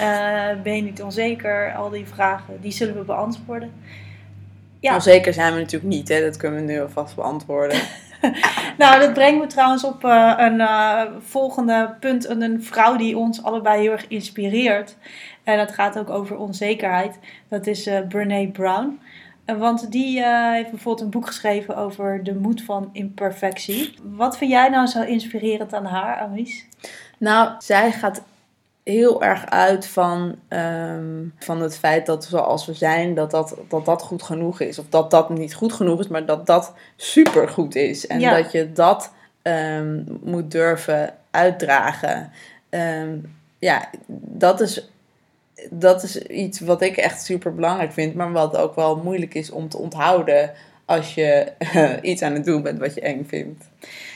Eh, 0.00 0.62
ben 0.62 0.76
je 0.76 0.82
niet 0.82 1.02
onzeker? 1.02 1.74
Al 1.74 1.90
die 1.90 2.06
vragen, 2.06 2.60
die 2.60 2.72
zullen 2.72 2.94
we 2.94 3.04
beantwoorden. 3.04 3.72
Ja. 4.80 4.94
Onzeker 4.94 5.32
zijn 5.32 5.52
we 5.54 5.60
natuurlijk 5.60 5.92
niet, 5.94 6.08
hè? 6.08 6.20
dat 6.20 6.36
kunnen 6.36 6.66
we 6.66 6.72
nu 6.72 6.80
alvast 6.80 7.14
beantwoorden. 7.14 7.78
Nou, 8.78 9.00
dat 9.00 9.12
brengt 9.12 9.40
me 9.40 9.46
trouwens 9.46 9.84
op 9.84 10.04
een 10.04 10.62
volgende 11.20 11.94
punt. 12.00 12.28
Een, 12.28 12.42
een 12.42 12.62
vrouw 12.62 12.96
die 12.96 13.16
ons 13.16 13.42
allebei 13.42 13.80
heel 13.80 13.92
erg 13.92 14.08
inspireert. 14.08 14.96
En 15.44 15.56
dat 15.56 15.72
gaat 15.72 15.98
ook 15.98 16.10
over 16.10 16.36
onzekerheid. 16.36 17.18
Dat 17.48 17.66
is 17.66 17.86
eh 17.86 18.06
Brene 18.08 18.48
Brown. 18.48 19.00
Eh, 19.44 19.58
want 19.58 19.90
die 19.92 20.20
eh, 20.20 20.50
heeft 20.52 20.70
bijvoorbeeld 20.70 21.04
een 21.04 21.10
boek 21.10 21.26
geschreven 21.26 21.76
over 21.76 22.24
de 22.24 22.34
moed 22.34 22.62
van 22.62 22.88
imperfectie. 22.92 23.94
Wat 24.02 24.36
vind 24.36 24.50
jij 24.50 24.68
nou 24.68 24.86
zo 24.86 25.02
inspirerend 25.02 25.74
aan 25.74 25.84
haar, 25.84 26.18
Amies? 26.18 26.66
Nou, 27.18 27.50
zij 27.58 27.92
gaat 27.92 28.22
heel 28.82 29.22
erg 29.22 29.46
uit 29.50 29.86
van, 29.86 30.34
ehm, 30.48 31.24
van 31.38 31.60
het 31.62 31.78
feit 31.78 32.06
dat 32.06 32.24
zoals 32.24 32.66
we 32.66 32.74
zijn, 32.74 33.14
dat 33.14 33.30
dat, 33.30 33.56
dat 33.68 33.84
dat 33.84 34.02
goed 34.02 34.22
genoeg 34.22 34.60
is. 34.60 34.78
Of 34.78 34.86
dat 34.88 35.10
dat 35.10 35.30
niet 35.30 35.54
goed 35.54 35.72
genoeg 35.72 36.00
is, 36.00 36.08
maar 36.08 36.26
dat 36.26 36.46
dat 36.46 36.74
super 36.96 37.48
goed 37.48 37.74
is. 37.74 38.06
En 38.06 38.20
Ja. 38.20 38.36
dat 38.36 38.52
je 38.52 38.72
dat 38.72 39.12
ehm, 39.42 40.02
moet 40.22 40.50
durven 40.50 41.14
uitdragen. 41.30 42.30
Ehm, 42.68 43.16
ja, 43.58 43.88
dat 44.16 44.60
is, 44.60 44.91
dat 45.70 46.02
is 46.02 46.18
iets 46.18 46.60
wat 46.60 46.82
ik 46.82 46.96
echt 46.96 47.24
super 47.24 47.54
belangrijk 47.54 47.92
vind, 47.92 48.14
maar 48.14 48.32
wat 48.32 48.56
ook 48.56 48.74
wel 48.74 48.96
moeilijk 48.96 49.34
is 49.34 49.50
om 49.50 49.68
te 49.68 49.78
onthouden 49.78 50.52
als 50.84 51.14
je 51.14 51.52
iets 52.02 52.22
aan 52.22 52.32
het 52.32 52.44
doen 52.44 52.62
bent 52.62 52.78
wat 52.78 52.94
je 52.94 53.00
eng 53.00 53.24
vindt. 53.28 53.64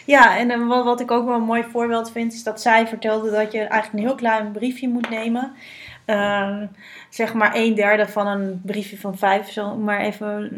Ja, 0.05 0.38
en 0.38 0.51
eh, 0.51 0.68
wat, 0.68 0.85
wat 0.85 1.01
ik 1.01 1.11
ook 1.11 1.27
wel 1.27 1.35
een 1.35 1.42
mooi 1.42 1.64
voorbeeld 1.70 2.11
vind, 2.11 2.33
is 2.33 2.42
dat 2.42 2.61
zij 2.61 2.87
vertelde 2.87 3.31
dat 3.31 3.53
je 3.53 3.59
eigenlijk 3.59 3.92
een 3.92 4.09
heel 4.09 4.14
klein 4.14 4.53
briefje 4.53 4.88
moet 4.88 5.11
nemen. 5.11 5.53
Eh, 6.07 6.57
zeg 7.11 7.35
maar 7.35 7.51
een 7.55 7.75
derde 7.75 8.09
van 8.09 8.27
een 8.27 8.61
briefje 8.64 8.99
van 8.99 9.19
vijf, 9.19 9.51
zo 9.53 9.77
maar 9.77 10.01
even 10.01 10.51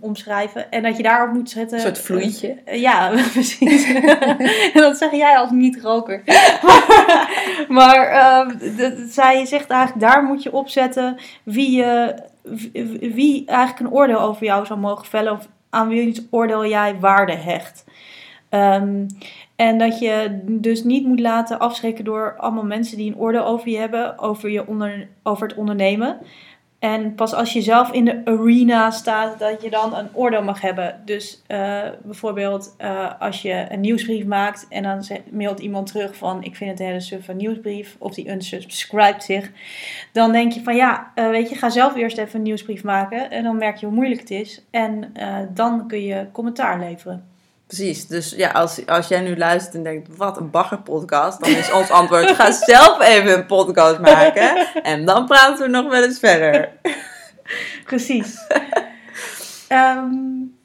omschrijven. 0.00 0.70
En 0.70 0.82
dat 0.82 0.96
je 0.96 1.02
daarop 1.02 1.32
moet 1.34 1.50
zetten. 1.50 1.76
Een 1.78 1.84
soort 1.84 1.98
vloeitje. 1.98 2.56
Eh, 2.64 2.80
ja, 2.80 3.08
precies. 3.32 3.92
en 3.94 4.70
dat 4.82 4.96
zeg 4.96 5.10
jij 5.10 5.36
als 5.38 5.50
niet-roker. 5.50 6.22
maar 7.68 8.06
eh, 8.06 8.48
de- 8.76 9.06
zij 9.10 9.44
zegt 9.46 9.70
eigenlijk, 9.70 10.06
daar 10.10 10.22
moet 10.22 10.42
je 10.42 10.52
opzetten 10.52 11.16
wie, 11.42 11.76
je 11.76 12.14
wie- 13.14 13.44
eigenlijk 13.46 13.80
een 13.80 13.92
oordeel 13.98 14.20
over 14.20 14.44
jou 14.46 14.66
zou 14.66 14.78
mogen 14.80 15.06
vellen. 15.06 15.32
Of 15.32 15.48
aan 15.70 15.88
wie 15.88 16.26
oordeel 16.30 16.66
jij 16.66 16.96
waarde 17.00 17.36
hecht. 17.36 17.84
Ehm, 18.48 19.06
en 19.56 19.78
dat 19.78 19.98
je 19.98 20.40
dus 20.44 20.84
niet 20.84 21.06
moet 21.06 21.20
laten 21.20 21.58
afschrikken 21.58 22.04
door 22.04 22.34
allemaal 22.36 22.64
mensen 22.64 22.96
die 22.96 23.10
een 23.10 23.18
oordeel 23.18 23.44
over 23.44 23.68
je 23.68 23.78
hebben, 23.78 24.18
over, 24.18 24.50
je 24.50 24.66
onder, 24.66 25.08
over 25.22 25.48
het 25.48 25.56
ondernemen. 25.56 26.18
En 26.84 27.14
pas 27.14 27.34
als 27.34 27.52
je 27.52 27.60
zelf 27.60 27.92
in 27.92 28.04
de 28.04 28.20
arena 28.24 28.90
staat, 28.90 29.38
dat 29.38 29.62
je 29.62 29.70
dan 29.70 29.96
een 29.96 30.08
oordeel 30.12 30.42
mag 30.42 30.60
hebben. 30.60 31.00
Dus 31.04 31.42
eh, 31.46 31.82
bijvoorbeeld 32.02 32.74
eh, 32.78 33.20
als 33.20 33.42
je 33.42 33.66
een 33.68 33.80
nieuwsbrief 33.80 34.24
maakt 34.24 34.66
en 34.68 34.82
dan 34.82 35.04
mailt 35.30 35.58
iemand 35.58 35.86
terug 35.86 36.16
van 36.16 36.42
ik 36.42 36.56
vind 36.56 36.70
het 36.70 36.80
een 36.80 36.86
hele 36.86 37.00
suffe 37.00 37.32
nieuwsbrief. 37.32 37.96
Of 37.98 38.14
die 38.14 38.30
unsubscribt 38.30 39.24
zich. 39.24 39.50
Dan 40.12 40.32
denk 40.32 40.52
je 40.52 40.62
van 40.62 40.76
ja, 40.76 41.12
eh, 41.14 41.28
weet 41.28 41.48
je, 41.48 41.54
ga 41.54 41.68
zelf 41.68 41.96
eerst 41.96 42.18
even 42.18 42.36
een 42.36 42.42
nieuwsbrief 42.42 42.84
maken. 42.84 43.30
En 43.30 43.42
dan 43.42 43.56
merk 43.56 43.76
je 43.76 43.86
hoe 43.86 43.94
moeilijk 43.94 44.20
het 44.20 44.30
is. 44.30 44.64
En 44.70 45.12
dan 45.54 45.88
kun 45.88 46.02
je 46.02 46.26
commentaar 46.32 46.78
leveren. 46.78 47.33
Precies, 47.66 48.06
dus 48.06 48.30
ja, 48.30 48.50
als, 48.50 48.86
als 48.86 49.08
jij 49.08 49.20
nu 49.20 49.36
luistert 49.36 49.74
en 49.74 49.82
denkt, 49.82 50.16
wat 50.16 50.36
een 50.36 50.50
baggerpodcast, 50.50 51.40
dan 51.40 51.50
is 51.50 51.72
ons 51.72 51.90
antwoord, 51.90 52.30
ga 52.30 52.52
zelf 52.52 53.00
even 53.00 53.32
een 53.32 53.46
podcast 53.46 53.98
maken 53.98 54.72
en 54.82 55.04
dan 55.04 55.26
praten 55.26 55.64
we 55.64 55.70
nog 55.70 55.90
wel 55.90 56.02
eens 56.02 56.18
verder. 56.18 56.68
Precies. 57.84 58.46
Ehm, 59.68 60.12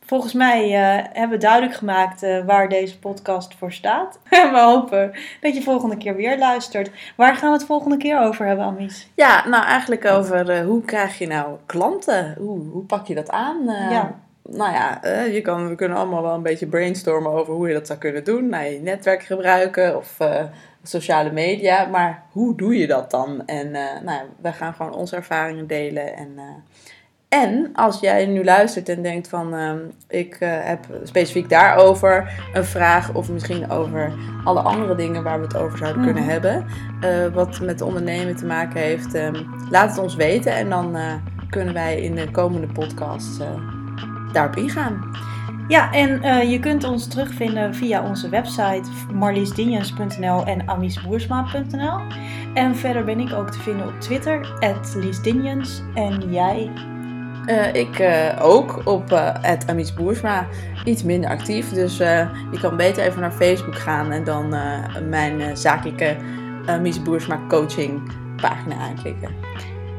volgens 0.05 0.33
mij 0.33 0.63
eh, 0.63 1.05
hebben 1.13 1.37
we 1.37 1.43
duidelijk 1.43 1.75
gemaakt 1.75 2.23
eh, 2.23 2.45
waar 2.45 2.69
deze 2.69 2.99
podcast 2.99 3.55
voor 3.57 3.71
staat. 3.71 4.19
En 4.29 4.51
we 4.51 4.59
hopen 4.59 5.11
dat 5.41 5.55
je 5.55 5.61
volgende 5.61 5.97
keer 5.97 6.15
weer 6.15 6.37
luistert. 6.37 6.91
Waar 7.15 7.35
gaan 7.35 7.51
we 7.51 7.57
het 7.57 7.65
volgende 7.65 7.97
keer 7.97 8.19
over 8.19 8.45
hebben, 8.45 8.65
Amies? 8.65 9.09
Ja, 9.15 9.47
nou 9.47 9.63
eigenlijk 9.63 10.05
over 10.05 10.49
eh, 10.49 10.65
hoe 10.65 10.81
krijg 10.81 11.17
je 11.17 11.27
nou 11.27 11.57
klanten? 11.65 12.35
Hoe, 12.37 12.59
hoe 12.69 12.83
pak 12.83 13.07
je 13.07 13.15
dat 13.15 13.29
aan? 13.29 13.63
Ja. 13.65 14.19
Nou 14.51 14.71
ja, 14.73 15.03
eh, 15.03 15.33
je 15.33 15.41
kan, 15.41 15.69
we 15.69 15.75
kunnen 15.75 15.97
allemaal 15.97 16.21
wel 16.21 16.33
een 16.33 16.41
beetje 16.41 16.67
brainstormen 16.67 17.31
over 17.31 17.53
hoe 17.53 17.67
je 17.67 17.73
dat 17.73 17.87
zou 17.87 17.99
kunnen 17.99 18.23
doen. 18.23 18.49
Nou, 18.49 18.63
je 18.65 18.79
netwerk 18.79 19.23
gebruiken 19.23 19.97
of 19.97 20.15
eh, 20.19 20.43
sociale 20.83 21.31
media. 21.31 21.85
Maar 21.85 22.23
hoe 22.31 22.55
doe 22.55 22.77
je 22.77 22.87
dat 22.87 23.11
dan? 23.11 23.45
En 23.45 23.75
eh 23.75 24.01
nou, 24.05 24.21
wij 24.41 24.51
gaan 24.53 24.73
gewoon 24.73 24.93
onze 24.93 25.15
ervaringen 25.15 25.67
delen. 25.67 26.15
En, 26.15 26.39
en 27.29 27.69
als 27.73 27.99
jij 27.99 28.25
nu 28.25 28.43
luistert 28.43 28.89
en 28.89 29.01
denkt 29.01 29.27
van 29.27 29.53
ehm, 29.55 29.77
ik 30.07 30.35
heb 30.39 30.85
specifiek 31.03 31.49
daarover 31.49 32.41
een 32.53 32.65
vraag. 32.65 33.13
Of 33.13 33.29
misschien 33.29 33.69
over 33.71 34.13
alle 34.43 34.59
andere 34.61 34.95
dingen 34.95 35.23
waar 35.23 35.39
we 35.39 35.45
het 35.45 35.57
over 35.57 35.77
zouden 35.77 36.03
kunnen 36.03 36.23
Mhm. 36.23 36.31
hebben. 36.31 36.65
wat 37.33 37.59
met 37.61 37.77
de 37.77 37.85
ondernemen 37.85 38.35
te 38.35 38.45
maken 38.45 38.81
heeft. 38.81 39.13
ehm, 39.13 39.43
laat 39.69 39.89
het 39.89 39.99
ons 39.99 40.15
weten. 40.15 40.51
En 40.53 40.69
dan 40.69 40.97
kunnen 41.49 41.73
wij 41.73 42.01
in 42.01 42.15
de 42.15 42.31
komende 42.31 42.67
podcast 42.67 43.41
daarop 44.31 44.55
ingaan. 44.55 45.17
Ja, 45.69 45.91
en 45.91 46.23
eh, 46.23 46.51
je 46.51 46.59
kunt 46.59 46.83
ons 46.83 47.07
terugvinden 47.07 47.75
via 47.75 48.03
onze 48.03 48.29
website 48.29 48.89
marliesdinjens.nl 49.13 50.45
en 50.45 50.69
amiesboersma.nl. 50.69 51.99
En 52.53 52.75
verder 52.75 53.03
ben 53.03 53.19
ik 53.19 53.33
ook 53.33 53.51
te 53.51 53.59
vinden 53.59 53.87
op 53.87 53.99
Twitter, 53.99 54.53
@liesdinjens. 54.95 55.81
En 55.93 56.31
jij? 56.31 56.71
Eh, 57.45 57.73
ik 57.73 57.99
eh, 57.99 58.45
ook 58.45 58.81
op 58.85 59.11
uh, 59.11 59.35
Amies 59.67 59.93
Boersma. 59.93 60.47
Iets 60.83 61.03
minder 61.03 61.29
actief. 61.29 61.69
Dus 61.69 61.97
je 61.97 62.57
kan 62.61 62.77
beter 62.77 63.03
even 63.03 63.21
naar 63.21 63.31
Facebook 63.31 63.75
gaan 63.75 64.11
en 64.11 64.23
dan 64.23 64.53
mijn 65.09 65.57
zakelijke 65.57 66.15
Mies 66.81 67.01
Boersma 67.01 67.39
coaching 67.47 68.11
pagina 68.41 68.75
aanklikken. 68.75 69.29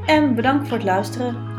En 0.07 0.35
bedankt 0.35 0.69
voor 0.69 0.77
het 0.77 0.87
luisteren. 0.87 1.50